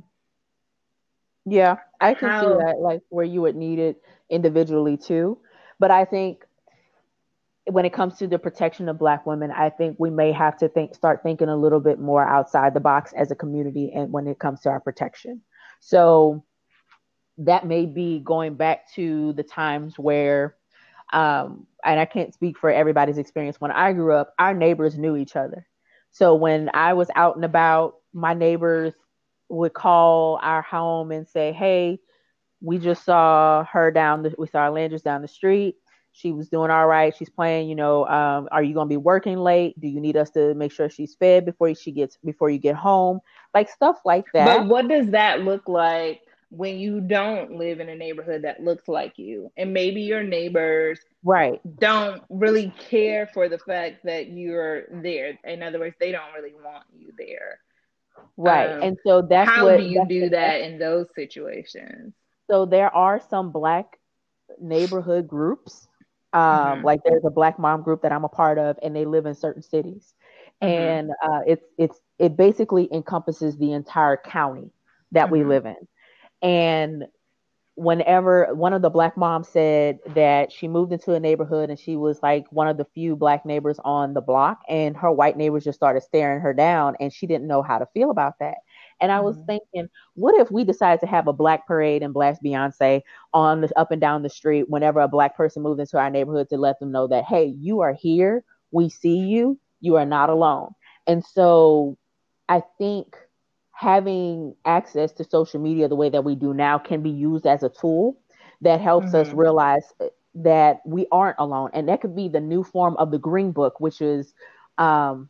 Yeah, 1.45 1.77
I 1.99 2.13
can 2.13 2.29
How... 2.29 2.41
see 2.41 2.63
that, 2.63 2.79
like 2.79 3.01
where 3.09 3.25
you 3.25 3.41
would 3.41 3.55
need 3.55 3.79
it 3.79 4.01
individually 4.29 4.97
too. 4.97 5.39
But 5.79 5.89
I 5.89 6.05
think 6.05 6.45
when 7.65 7.85
it 7.85 7.93
comes 7.93 8.17
to 8.17 8.27
the 8.27 8.39
protection 8.39 8.89
of 8.89 8.99
Black 8.99 9.25
women, 9.25 9.51
I 9.51 9.69
think 9.69 9.95
we 9.99 10.09
may 10.09 10.31
have 10.31 10.57
to 10.57 10.69
think, 10.69 10.95
start 10.95 11.21
thinking 11.23 11.49
a 11.49 11.55
little 11.55 11.79
bit 11.79 11.99
more 11.99 12.23
outside 12.27 12.73
the 12.73 12.79
box 12.79 13.13
as 13.13 13.31
a 13.31 13.35
community, 13.35 13.91
and 13.93 14.11
when 14.11 14.27
it 14.27 14.39
comes 14.39 14.61
to 14.61 14.69
our 14.69 14.79
protection. 14.79 15.41
So 15.79 16.43
that 17.39 17.65
may 17.65 17.85
be 17.85 18.19
going 18.19 18.55
back 18.55 18.91
to 18.93 19.33
the 19.33 19.43
times 19.43 19.97
where, 19.97 20.55
um, 21.11 21.65
and 21.83 21.99
I 21.99 22.05
can't 22.05 22.33
speak 22.33 22.57
for 22.57 22.69
everybody's 22.69 23.17
experience. 23.17 23.59
When 23.59 23.71
I 23.71 23.93
grew 23.93 24.13
up, 24.13 24.33
our 24.37 24.53
neighbors 24.53 24.97
knew 24.97 25.15
each 25.15 25.35
other. 25.35 25.67
So 26.11 26.35
when 26.35 26.69
I 26.73 26.93
was 26.93 27.09
out 27.15 27.35
and 27.35 27.45
about, 27.45 27.95
my 28.13 28.33
neighbors 28.33 28.93
would 29.51 29.73
call 29.73 30.39
our 30.41 30.61
home 30.61 31.11
and 31.11 31.27
say, 31.27 31.51
"Hey, 31.51 31.99
we 32.61 32.77
just 32.77 33.03
saw 33.03 33.65
her 33.65 33.91
down 33.91 34.23
the 34.23 34.33
we 34.37 34.47
saw 34.47 34.69
Landers 34.69 35.01
down 35.01 35.21
the 35.21 35.27
street. 35.27 35.75
She 36.13 36.31
was 36.31 36.49
doing 36.49 36.69
all 36.71 36.87
right. 36.87 37.15
She's 37.15 37.29
playing. 37.29 37.69
You 37.69 37.75
know, 37.75 38.05
um, 38.07 38.47
are 38.51 38.63
you 38.63 38.73
going 38.73 38.87
to 38.87 38.93
be 38.93 38.97
working 38.97 39.37
late? 39.37 39.79
Do 39.79 39.87
you 39.87 39.99
need 39.99 40.17
us 40.17 40.29
to 40.31 40.53
make 40.53 40.71
sure 40.71 40.89
she's 40.89 41.15
fed 41.15 41.45
before 41.45 41.73
she 41.73 41.91
gets 41.91 42.17
before 42.23 42.49
you 42.49 42.59
get 42.59 42.75
home? 42.75 43.19
Like 43.53 43.69
stuff 43.69 43.99
like 44.05 44.25
that. 44.33 44.45
But 44.45 44.67
what 44.67 44.87
does 44.87 45.07
that 45.07 45.41
look 45.41 45.67
like 45.67 46.21
when 46.49 46.77
you 46.77 46.99
don't 46.99 47.55
live 47.57 47.79
in 47.79 47.87
a 47.87 47.95
neighborhood 47.95 48.41
that 48.43 48.61
looks 48.61 48.87
like 48.87 49.17
you, 49.17 49.51
and 49.57 49.73
maybe 49.73 50.01
your 50.01 50.23
neighbors 50.23 50.99
right 51.23 51.61
don't 51.79 52.23
really 52.29 52.73
care 52.77 53.27
for 53.33 53.47
the 53.47 53.57
fact 53.59 54.03
that 54.03 54.29
you're 54.29 54.83
there. 55.01 55.37
In 55.45 55.63
other 55.63 55.79
words, 55.79 55.95
they 55.99 56.11
don't 56.11 56.33
really 56.35 56.53
want 56.53 56.83
you 56.93 57.11
there 57.17 57.59
Right. 58.37 58.71
Um, 58.71 58.81
and 58.81 58.97
so 59.05 59.21
that's 59.21 59.49
how 59.49 59.65
what, 59.65 59.77
do 59.77 59.83
you 59.83 60.05
do 60.07 60.29
that 60.29 60.61
in 60.61 60.79
those 60.79 61.07
situations? 61.15 62.13
So 62.49 62.65
there 62.65 62.93
are 62.93 63.21
some 63.29 63.51
black 63.51 63.99
neighborhood 64.59 65.27
groups. 65.27 65.87
Um, 66.33 66.41
mm-hmm. 66.41 66.85
like 66.85 67.01
there's 67.03 67.25
a 67.25 67.29
black 67.29 67.59
mom 67.59 67.83
group 67.83 68.03
that 68.03 68.13
I'm 68.13 68.23
a 68.23 68.29
part 68.29 68.57
of 68.57 68.77
and 68.81 68.95
they 68.95 69.05
live 69.05 69.25
in 69.25 69.35
certain 69.35 69.61
cities. 69.61 70.13
Mm-hmm. 70.61 70.73
And 70.73 71.11
uh, 71.23 71.41
it's 71.45 71.65
it's 71.77 71.99
it 72.19 72.37
basically 72.37 72.87
encompasses 72.91 73.57
the 73.57 73.73
entire 73.73 74.17
county 74.17 74.71
that 75.11 75.25
mm-hmm. 75.25 75.33
we 75.33 75.43
live 75.43 75.65
in. 75.65 75.87
And 76.41 77.05
whenever 77.81 78.53
one 78.53 78.73
of 78.73 78.81
the 78.81 78.89
black 78.89 79.17
moms 79.17 79.47
said 79.47 79.99
that 80.13 80.51
she 80.51 80.67
moved 80.67 80.93
into 80.93 81.13
a 81.13 81.19
neighborhood 81.19 81.69
and 81.69 81.79
she 81.79 81.95
was 81.95 82.21
like 82.21 82.45
one 82.51 82.67
of 82.67 82.77
the 82.77 82.85
few 82.93 83.15
black 83.15 83.45
neighbors 83.45 83.79
on 83.83 84.13
the 84.13 84.21
block 84.21 84.61
and 84.69 84.95
her 84.95 85.11
white 85.11 85.35
neighbors 85.35 85.63
just 85.63 85.79
started 85.79 86.01
staring 86.01 86.41
her 86.41 86.53
down 86.53 86.95
and 86.99 87.11
she 87.11 87.25
didn't 87.25 87.47
know 87.47 87.61
how 87.61 87.77
to 87.79 87.87
feel 87.93 88.11
about 88.11 88.37
that 88.39 88.57
and 89.01 89.11
I 89.11 89.19
was 89.19 89.35
mm-hmm. 89.35 89.45
thinking, 89.47 89.89
what 90.13 90.39
if 90.39 90.51
we 90.51 90.63
decided 90.63 90.99
to 91.01 91.07
have 91.07 91.27
a 91.27 91.33
black 91.33 91.67
parade 91.67 92.03
and 92.03 92.13
blast 92.13 92.41
Beyonce 92.43 93.01
on 93.33 93.61
the 93.61 93.77
up 93.77 93.91
and 93.91 93.99
down 93.99 94.21
the 94.21 94.29
street 94.29 94.69
whenever 94.69 94.99
a 94.99 95.07
black 95.07 95.35
person 95.35 95.63
moves 95.63 95.79
into 95.79 95.97
our 95.97 96.09
neighborhood 96.09 96.49
to 96.49 96.57
let 96.57 96.79
them 96.79 96.91
know 96.91 97.07
that, 97.07 97.25
hey, 97.25 97.45
you 97.59 97.81
are 97.81 97.93
here, 97.93 98.43
we 98.69 98.89
see 98.89 99.17
you, 99.17 99.59
you 99.81 99.95
are 99.95 100.05
not 100.05 100.29
alone. 100.29 100.73
And 101.07 101.25
so 101.25 101.97
I 102.47 102.61
think 102.77 103.17
having 103.81 104.55
access 104.63 105.11
to 105.11 105.23
social 105.23 105.59
media 105.59 105.87
the 105.87 105.95
way 105.95 106.07
that 106.07 106.23
we 106.23 106.35
do 106.35 106.53
now 106.53 106.77
can 106.77 107.01
be 107.01 107.09
used 107.09 107.47
as 107.47 107.63
a 107.63 107.69
tool 107.69 108.15
that 108.61 108.79
helps 108.79 109.07
mm-hmm. 109.07 109.27
us 109.27 109.33
realize 109.33 109.91
that 110.35 110.81
we 110.85 111.07
aren't 111.11 111.37
alone. 111.39 111.71
And 111.73 111.89
that 111.89 111.99
could 111.99 112.15
be 112.15 112.27
the 112.27 112.39
new 112.39 112.63
form 112.63 112.95
of 112.97 113.09
the 113.09 113.17
Green 113.17 113.51
Book, 113.51 113.79
which 113.79 113.99
is 113.99 114.35
um, 114.77 115.29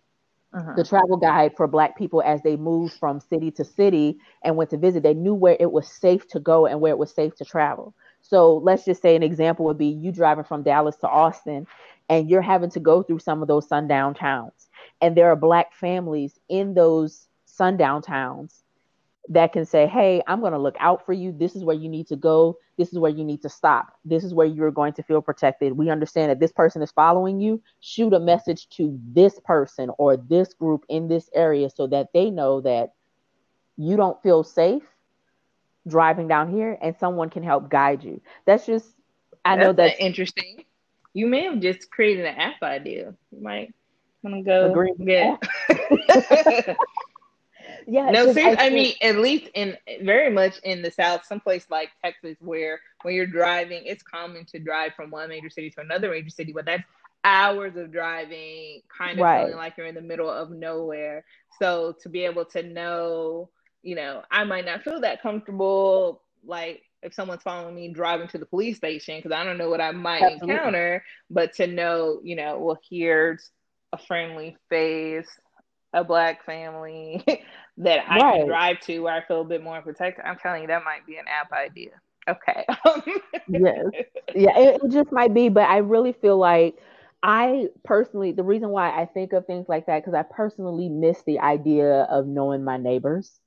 uh-huh. 0.51 0.73
the 0.75 0.83
travel 0.83 1.15
guide 1.15 1.53
for 1.55 1.65
Black 1.65 1.97
people 1.97 2.21
as 2.23 2.41
they 2.41 2.57
moved 2.57 2.95
from 2.95 3.21
city 3.21 3.51
to 3.51 3.63
city 3.63 4.17
and 4.43 4.57
went 4.57 4.71
to 4.71 4.77
visit. 4.77 5.01
They 5.01 5.13
knew 5.13 5.33
where 5.33 5.55
it 5.57 5.71
was 5.71 5.87
safe 5.87 6.27
to 6.27 6.39
go 6.41 6.65
and 6.65 6.81
where 6.81 6.91
it 6.91 6.97
was 6.97 7.15
safe 7.15 7.33
to 7.37 7.45
travel. 7.45 7.95
So 8.19 8.57
let's 8.57 8.83
just 8.83 9.01
say 9.01 9.15
an 9.15 9.23
example 9.23 9.63
would 9.63 9.77
be 9.77 9.87
you 9.87 10.11
driving 10.11 10.43
from 10.43 10.63
Dallas 10.63 10.97
to 10.97 11.07
Austin 11.07 11.67
and 12.09 12.29
you're 12.29 12.41
having 12.41 12.71
to 12.71 12.81
go 12.81 13.01
through 13.01 13.19
some 13.19 13.41
of 13.41 13.47
those 13.47 13.69
sundown 13.69 14.13
towns. 14.13 14.67
And 14.99 15.15
there 15.15 15.29
are 15.29 15.37
Black 15.37 15.73
families 15.73 16.37
in 16.49 16.73
those 16.73 17.29
sundown 17.61 18.01
towns 18.01 18.63
that 19.29 19.53
can 19.53 19.65
say, 19.65 19.85
Hey, 19.85 20.23
I'm 20.25 20.39
going 20.39 20.53
to 20.53 20.57
look 20.57 20.75
out 20.79 21.05
for 21.05 21.13
you. 21.13 21.31
This 21.31 21.55
is 21.55 21.63
where 21.63 21.75
you 21.75 21.89
need 21.89 22.07
to 22.07 22.15
go. 22.15 22.57
This 22.75 22.91
is 22.91 22.97
where 22.97 23.11
you 23.11 23.23
need 23.23 23.43
to 23.43 23.49
stop. 23.49 23.93
This 24.03 24.23
is 24.23 24.33
where 24.33 24.47
you're 24.47 24.71
going 24.71 24.93
to 24.93 25.03
feel 25.03 25.21
protected. 25.21 25.73
We 25.73 25.91
understand 25.91 26.31
that 26.31 26.39
this 26.39 26.51
person 26.51 26.81
is 26.81 26.91
following 26.91 27.39
you. 27.39 27.61
Shoot 27.79 28.13
a 28.13 28.19
message 28.19 28.67
to 28.77 28.99
this 29.13 29.39
person 29.45 29.91
or 29.99 30.17
this 30.17 30.55
group 30.55 30.85
in 30.89 31.07
this 31.07 31.29
area 31.35 31.69
so 31.69 31.85
that 31.85 32.07
they 32.15 32.31
know 32.31 32.61
that 32.61 32.93
you 33.77 33.95
don't 33.95 34.19
feel 34.23 34.43
safe 34.43 34.81
driving 35.87 36.27
down 36.27 36.51
here 36.51 36.79
and 36.81 36.97
someone 36.97 37.29
can 37.29 37.43
help 37.43 37.69
guide 37.69 38.03
you. 38.03 38.19
That's 38.47 38.65
just, 38.65 38.87
I 39.45 39.55
that's 39.55 39.67
know 39.67 39.73
that's 39.73 39.99
interesting. 39.99 40.65
You 41.13 41.27
may 41.27 41.43
have 41.43 41.59
just 41.59 41.91
created 41.91 42.25
an 42.25 42.37
app 42.37 42.63
idea. 42.63 43.13
You 43.31 43.43
might 43.43 43.71
want 44.23 44.37
to 44.37 44.41
go 44.41 44.65
Agree. 44.65 44.93
get. 45.05 45.37
yeah. 47.87 48.09
No, 48.11 48.31
seriously, 48.31 48.43
I, 48.57 48.69
think- 48.69 48.73
mean, 48.73 48.93
at 49.01 49.17
least 49.17 49.49
in 49.53 49.77
very 50.03 50.29
much 50.31 50.59
in 50.63 50.81
the 50.81 50.91
South, 50.91 51.25
someplace 51.25 51.65
like 51.69 51.89
Texas, 52.03 52.37
where 52.39 52.79
when 53.03 53.15
you're 53.15 53.25
driving, 53.27 53.83
it's 53.85 54.03
common 54.03 54.45
to 54.45 54.59
drive 54.59 54.93
from 54.95 55.11
one 55.11 55.29
major 55.29 55.49
city 55.49 55.69
to 55.71 55.81
another 55.81 56.09
major 56.11 56.29
city, 56.29 56.51
but 56.53 56.65
that's 56.65 56.83
hours 57.23 57.75
of 57.75 57.91
driving, 57.91 58.81
kind 58.95 59.19
of 59.19 59.23
Right. 59.23 59.41
feeling 59.43 59.57
like 59.57 59.77
you're 59.77 59.87
in 59.87 59.95
the 59.95 60.01
middle 60.01 60.29
of 60.29 60.49
nowhere. 60.51 61.23
So 61.59 61.95
to 62.01 62.09
be 62.09 62.25
able 62.25 62.45
to 62.45 62.63
know, 62.63 63.49
you 63.83 63.95
know, 63.95 64.23
I 64.31 64.43
might 64.43 64.65
not 64.65 64.83
feel 64.83 65.01
that 65.01 65.21
comfortable, 65.21 66.23
like 66.43 66.83
if 67.03 67.13
someone's 67.13 67.43
following 67.43 67.75
me 67.75 67.93
driving 67.93 68.27
to 68.29 68.37
the 68.37 68.45
police 68.45 68.77
station, 68.77 69.17
because 69.17 69.31
I 69.31 69.43
don't 69.43 69.57
know 69.57 69.69
what 69.69 69.81
I 69.81 69.91
might 69.91 70.23
Absolutely. 70.23 70.53
encounter, 70.55 71.03
but 71.29 71.53
to 71.55 71.67
know, 71.67 72.19
you 72.23 72.35
know, 72.35 72.59
well, 72.59 72.79
here's 72.89 73.49
a 73.93 73.97
friendly 73.97 74.57
face, 74.69 75.27
a 75.93 76.03
black 76.03 76.45
family 76.45 77.23
that 77.77 78.05
I 78.09 78.19
Right. 78.19 78.39
can 78.39 78.47
drive 78.47 78.79
to 78.81 78.99
where 78.99 79.13
I 79.13 79.25
feel 79.25 79.41
a 79.41 79.45
bit 79.45 79.63
more 79.63 79.81
protected. 79.81 80.25
I'm 80.25 80.37
telling 80.37 80.61
you, 80.61 80.67
that 80.67 80.83
might 80.83 81.05
be 81.05 81.17
an 81.17 81.25
app 81.27 81.51
idea. 81.51 81.91
Okay. 82.27 82.65
yes. 83.47 83.85
yeah, 84.35 84.57
it, 84.57 84.81
it 84.83 84.91
just 84.91 85.11
might 85.11 85.33
be, 85.33 85.49
but 85.49 85.67
I 85.67 85.77
really 85.77 86.13
feel 86.13 86.37
like 86.37 86.75
I 87.23 87.67
personally, 87.83 88.31
the 88.31 88.43
reason 88.43 88.69
why 88.69 88.89
I 88.89 89.05
think 89.05 89.33
of 89.33 89.45
things 89.45 89.67
like 89.69 89.85
that, 89.85 89.99
because 89.99 90.13
I 90.13 90.23
personally 90.23 90.89
miss 90.89 91.21
the 91.23 91.39
idea 91.39 92.03
of 92.03 92.27
knowing 92.27 92.63
my 92.63 92.77
neighbors. 92.77 93.39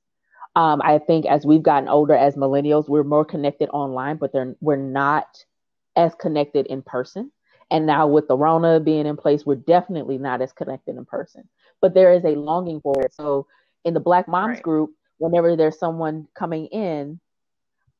Um, 0.55 0.81
I 0.83 0.99
think 0.99 1.25
as 1.25 1.45
we've 1.45 1.63
gotten 1.63 1.89
older 1.89 2.13
as 2.13 2.35
millennials, 2.35 2.87
we're 2.87 3.03
more 3.03 3.25
connected 3.25 3.69
online, 3.69 4.17
but 4.17 4.31
they're, 4.31 4.55
we're 4.61 4.77
not 4.77 5.43
as 5.97 6.15
connected 6.15 6.65
in 6.67 6.81
person. 6.81 7.31
And 7.71 7.85
now 7.85 8.07
with 8.07 8.27
the 8.27 8.37
Rona 8.37 8.79
being 8.79 9.05
in 9.05 9.17
place, 9.17 9.45
we're 9.45 9.55
definitely 9.55 10.17
not 10.17 10.41
as 10.41 10.53
connected 10.53 10.95
in 10.95 11.05
person. 11.05 11.49
But 11.81 11.93
there 11.93 12.13
is 12.13 12.23
a 12.23 12.29
longing 12.29 12.79
for 12.79 13.01
it. 13.01 13.13
So 13.13 13.47
in 13.85 13.93
the 13.93 13.99
Black 14.01 14.27
Moms 14.27 14.55
Right. 14.55 14.63
group, 14.63 14.91
whenever 15.19 15.55
there's 15.55 15.79
someone 15.79 16.27
coming 16.37 16.67
in, 16.67 17.19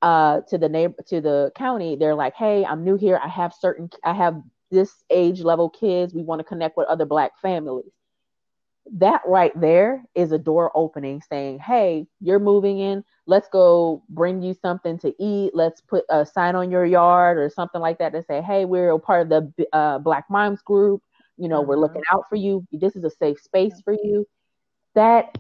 uh 0.02 0.42
to 0.50 0.58
the 0.58 0.68
neighbor 0.68 0.96
to 1.08 1.22
the 1.22 1.52
county 1.56 1.96
they're 1.96 2.16
like 2.16 2.34
hey 2.36 2.66
i'm 2.66 2.84
new 2.84 2.98
here. 2.98 3.18
I 3.24 3.30
have 3.30 3.54
certain 3.54 3.90
i 4.04 4.14
have 4.14 4.42
this 4.72 5.04
age 5.10 5.42
level 5.42 5.70
kids. 5.70 6.14
We 6.14 6.24
want 6.24 6.40
to 6.40 6.44
connect 6.44 6.76
with 6.76 6.88
other 6.88 7.06
black 7.06 7.32
families. 7.42 7.92
That 8.92 9.22
right 9.26 9.52
there 9.60 10.04
is 10.16 10.32
a 10.32 10.38
door 10.38 10.72
opening 10.76 11.22
saying 11.30 11.60
hey 11.60 12.08
you're 12.20 12.40
moving 12.40 12.80
in. 12.80 13.04
Let's 13.26 13.48
go 13.50 14.04
bring 14.10 14.42
you 14.42 14.54
something 14.54 15.00
to 15.00 15.14
eat. 15.24 15.52
Let's 15.56 15.82
put 15.82 16.04
a 16.10 16.26
sign 16.26 16.56
on 16.56 16.70
your 16.70 16.86
yard 16.86 17.38
or 17.38 17.50
something 17.50 17.82
like 17.82 17.98
that 18.00 18.12
to 18.14 18.22
say 18.24 18.42
hey 18.42 18.66
we're 18.66 18.92
a 18.92 19.00
part 19.00 19.32
of 19.32 19.54
the 19.58 19.66
uh, 19.74 20.00
black 20.00 20.26
moms 20.30 20.62
group. 20.62 21.02
You 21.38 21.48
know 21.48 21.62
we're 21.62 21.78
Mhm. 21.78 21.82
looking 21.82 22.04
out 22.12 22.26
for 22.30 22.36
you. 22.36 22.66
This 22.72 22.96
is 22.96 23.04
a 23.06 23.10
safe 23.10 23.40
space 23.40 23.82
for 23.84 23.94
you 23.94 24.28
that 24.96 25.38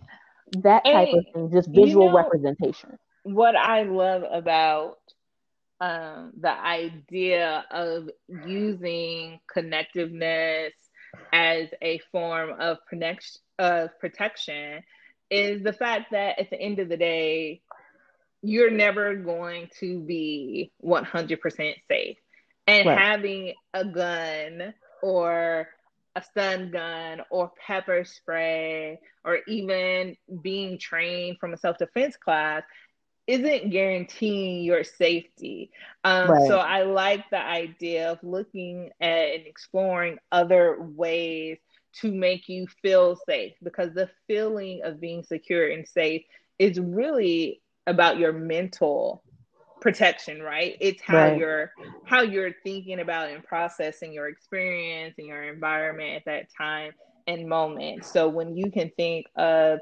that 0.51 0.83
type 0.85 1.09
of 1.13 1.25
thing 1.33 1.51
just 1.51 1.69
you 1.69 1.85
visual 1.85 2.07
know- 2.09 2.15
representation 2.17 2.97
what 3.23 3.55
I 3.55 3.83
love 3.83 4.23
about 4.29 4.97
um, 5.81 6.31
the 6.39 6.51
idea 6.51 7.65
of 7.71 8.09
using 8.27 9.39
connectiveness 9.53 10.69
as 11.33 11.67
a 11.81 11.99
form 12.11 12.51
of 12.59 12.77
protection, 12.85 13.41
of 13.59 13.89
protection 13.99 14.83
is 15.29 15.63
the 15.63 15.73
fact 15.73 16.11
that 16.11 16.39
at 16.39 16.49
the 16.49 16.59
end 16.59 16.79
of 16.79 16.87
the 16.87 16.97
day, 16.97 17.61
you're 18.41 18.71
never 18.71 19.15
going 19.15 19.69
to 19.79 19.99
be 20.01 20.71
100% 20.83 21.75
safe. 21.89 22.17
And 22.67 22.87
Right. 22.87 22.97
having 22.97 23.53
a 23.73 23.85
gun 23.85 24.73
or 25.01 25.67
a 26.15 26.23
stun 26.23 26.71
gun 26.71 27.21
or 27.31 27.51
pepper 27.65 28.03
spray 28.05 28.99
or 29.25 29.39
even 29.47 30.15
being 30.41 30.79
trained 30.79 31.37
from 31.39 31.53
a 31.53 31.57
self 31.57 31.77
defense 31.77 32.17
class 32.17 32.63
isn't 33.27 33.71
guaranteeing 33.71 34.63
your 34.63 34.83
safety. 34.83 35.71
Um, 36.03 36.35
Right. 36.35 36.47
So 36.47 36.59
I 36.59 36.83
like 36.83 37.25
the 37.31 37.41
idea 37.41 38.11
of 38.11 38.19
looking 38.23 38.91
at 39.01 39.09
and 39.35 39.47
exploring 39.47 40.17
other 40.31 40.77
ways 40.79 41.59
to 42.01 42.11
make 42.11 42.49
you 42.49 42.67
feel 42.83 43.17
safe 43.27 43.53
because 43.63 43.93
the 43.93 44.09
feeling 44.27 44.81
of 44.83 45.01
being 45.01 45.23
secure 45.23 45.69
and 45.71 45.87
safe 45.87 46.23
is 46.59 46.79
really 46.79 47.61
about 47.87 48.19
your 48.19 48.33
mental 48.33 49.24
protection 49.85 50.41
right? 50.41 50.77
It's 50.81 51.01
how 51.01 51.25
Right. 51.25 51.37
you're 51.37 51.71
how 52.03 52.21
you're 52.21 52.53
thinking 52.63 52.99
about 52.99 53.29
and 53.29 53.43
processing 53.43 54.13
your 54.13 54.27
experience 54.27 55.15
and 55.19 55.27
your 55.27 55.43
environment 55.43 56.15
at 56.15 56.25
that 56.25 56.47
time 56.57 56.93
and 57.27 57.47
moment. 57.47 58.05
So 58.05 58.29
when 58.29 58.55
you 58.57 58.71
can 58.71 58.91
think 58.97 59.27
of 59.35 59.79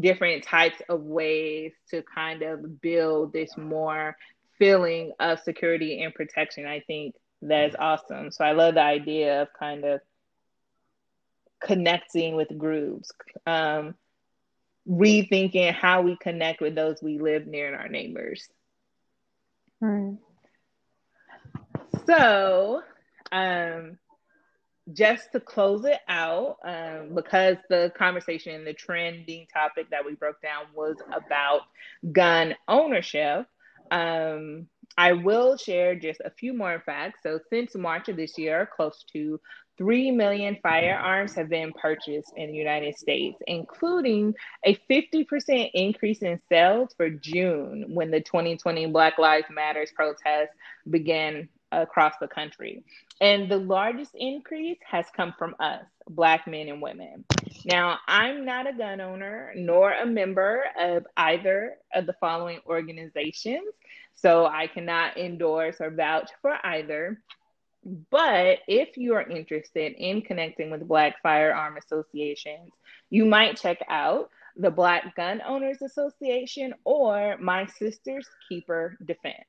different 0.00 0.44
types 0.44 0.82
of 0.88 1.02
ways 1.02 1.72
to 1.90 2.02
kind 2.14 2.42
of 2.42 2.80
build 2.80 3.32
this 3.32 3.56
more 3.56 4.16
feeling 4.58 5.12
of 5.20 5.38
security 5.40 6.02
and 6.02 6.14
protection 6.14 6.66
i 6.66 6.80
think 6.80 7.14
that's 7.42 7.76
awesome. 7.78 8.30
So 8.30 8.44
i 8.44 8.52
love 8.52 8.74
the 8.74 8.82
idea 8.82 9.42
of 9.42 9.48
kind 9.58 9.84
of 9.84 10.00
connecting 11.60 12.34
with 12.36 12.56
groups 12.58 13.10
um, 13.46 13.94
rethinking 14.88 15.72
how 15.72 16.02
we 16.02 16.16
connect 16.20 16.60
with 16.60 16.74
those 16.74 17.02
we 17.02 17.18
live 17.18 17.46
near 17.46 17.68
and 17.68 17.76
our 17.76 17.88
neighbors 17.88 18.48
So, 22.06 22.82
um, 23.32 23.98
just 24.92 25.32
to 25.32 25.40
close 25.40 25.84
it 25.84 26.00
out, 26.08 26.58
um, 26.64 27.14
because 27.14 27.56
the 27.68 27.92
conversation, 27.96 28.64
the 28.64 28.74
trending 28.74 29.46
topic 29.52 29.90
that 29.90 30.04
we 30.04 30.14
broke 30.14 30.40
down 30.42 30.64
was 30.74 30.96
about 31.12 31.62
gun 32.12 32.54
ownership, 32.68 33.46
um, 33.90 34.68
I 34.96 35.12
will 35.12 35.56
share 35.56 35.94
just 35.94 36.20
a 36.24 36.30
few 36.30 36.52
more 36.52 36.82
facts. 36.84 37.20
So, 37.22 37.40
since 37.50 37.74
March 37.74 38.08
of 38.08 38.16
this 38.16 38.38
year, 38.38 38.68
close 38.74 39.04
to 39.12 39.40
3 39.78 40.12
million 40.12 40.56
firearms 40.62 41.34
have 41.34 41.48
been 41.48 41.72
purchased 41.72 42.32
in 42.36 42.52
the 42.52 42.56
United 42.56 42.96
States, 42.96 43.40
including 43.46 44.34
a 44.64 44.76
50% 44.88 45.70
increase 45.74 46.22
in 46.22 46.40
sales 46.48 46.90
for 46.96 47.10
June 47.10 47.86
when 47.88 48.10
the 48.10 48.20
2020 48.20 48.86
Black 48.86 49.18
Lives 49.18 49.46
Matters 49.50 49.90
protests 49.94 50.54
began 50.88 51.48
across 51.72 52.14
the 52.20 52.28
country. 52.28 52.84
And 53.20 53.50
the 53.50 53.58
largest 53.58 54.12
increase 54.14 54.78
has 54.88 55.06
come 55.16 55.34
from 55.38 55.54
us, 55.58 55.84
Black 56.08 56.46
men 56.46 56.68
and 56.68 56.80
women. 56.80 57.24
Now, 57.64 57.98
I'm 58.06 58.44
not 58.44 58.66
a 58.66 58.72
gun 58.72 59.00
owner 59.00 59.52
nor 59.56 59.92
a 59.92 60.06
member 60.06 60.64
of 60.78 61.06
either 61.16 61.76
of 61.94 62.06
the 62.06 62.14
following 62.20 62.60
organizations, 62.66 63.72
so 64.14 64.46
I 64.46 64.66
cannot 64.66 65.16
endorse 65.16 65.80
or 65.80 65.90
vouch 65.90 66.30
for 66.42 66.56
either. 66.64 67.20
But 67.84 68.60
if 68.66 68.96
you 68.96 69.14
are 69.14 69.28
interested 69.28 69.92
in 69.92 70.22
connecting 70.22 70.70
with 70.70 70.88
Black 70.88 71.16
firearm 71.22 71.76
associations, 71.76 72.70
you 73.10 73.26
might 73.26 73.60
check 73.60 73.78
out 73.88 74.30
the 74.56 74.70
Black 74.70 75.14
Gun 75.16 75.42
Owners 75.46 75.82
Association 75.82 76.74
or 76.84 77.36
My 77.38 77.66
Sister's 77.66 78.26
Keeper 78.48 78.96
Defense. 79.04 79.44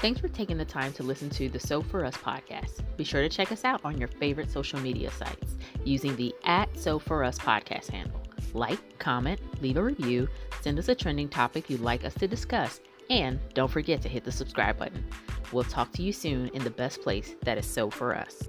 Thanks 0.00 0.20
for 0.20 0.28
taking 0.28 0.56
the 0.58 0.64
time 0.64 0.92
to 0.92 1.02
listen 1.02 1.28
to 1.30 1.48
the 1.48 1.58
So 1.58 1.82
For 1.82 2.04
Us 2.04 2.16
podcast. 2.16 2.82
Be 2.96 3.02
sure 3.02 3.22
to 3.22 3.28
check 3.28 3.50
us 3.50 3.64
out 3.64 3.80
on 3.84 3.98
your 3.98 4.08
favorite 4.08 4.50
social 4.50 4.78
media 4.78 5.10
sites 5.10 5.56
using 5.84 6.14
the 6.16 6.32
at 6.44 6.68
So 6.78 6.98
For 7.00 7.24
Us 7.24 7.38
podcast 7.38 7.90
handle. 7.90 8.27
Like, 8.54 8.98
comment, 8.98 9.40
leave 9.62 9.76
a 9.76 9.82
review, 9.82 10.28
send 10.60 10.78
us 10.78 10.88
a 10.88 10.94
trending 10.94 11.28
topic 11.28 11.68
you'd 11.68 11.80
like 11.80 12.04
us 12.04 12.14
to 12.14 12.28
discuss, 12.28 12.80
and 13.10 13.38
don't 13.54 13.70
forget 13.70 14.02
to 14.02 14.08
hit 14.08 14.24
the 14.24 14.32
subscribe 14.32 14.78
button. 14.78 15.04
We'll 15.52 15.64
talk 15.64 15.92
to 15.92 16.02
you 16.02 16.12
soon 16.12 16.48
in 16.48 16.62
the 16.64 16.70
best 16.70 17.02
place 17.02 17.34
that 17.42 17.58
is 17.58 17.66
So 17.66 17.90
For 17.90 18.14
Us. 18.14 18.48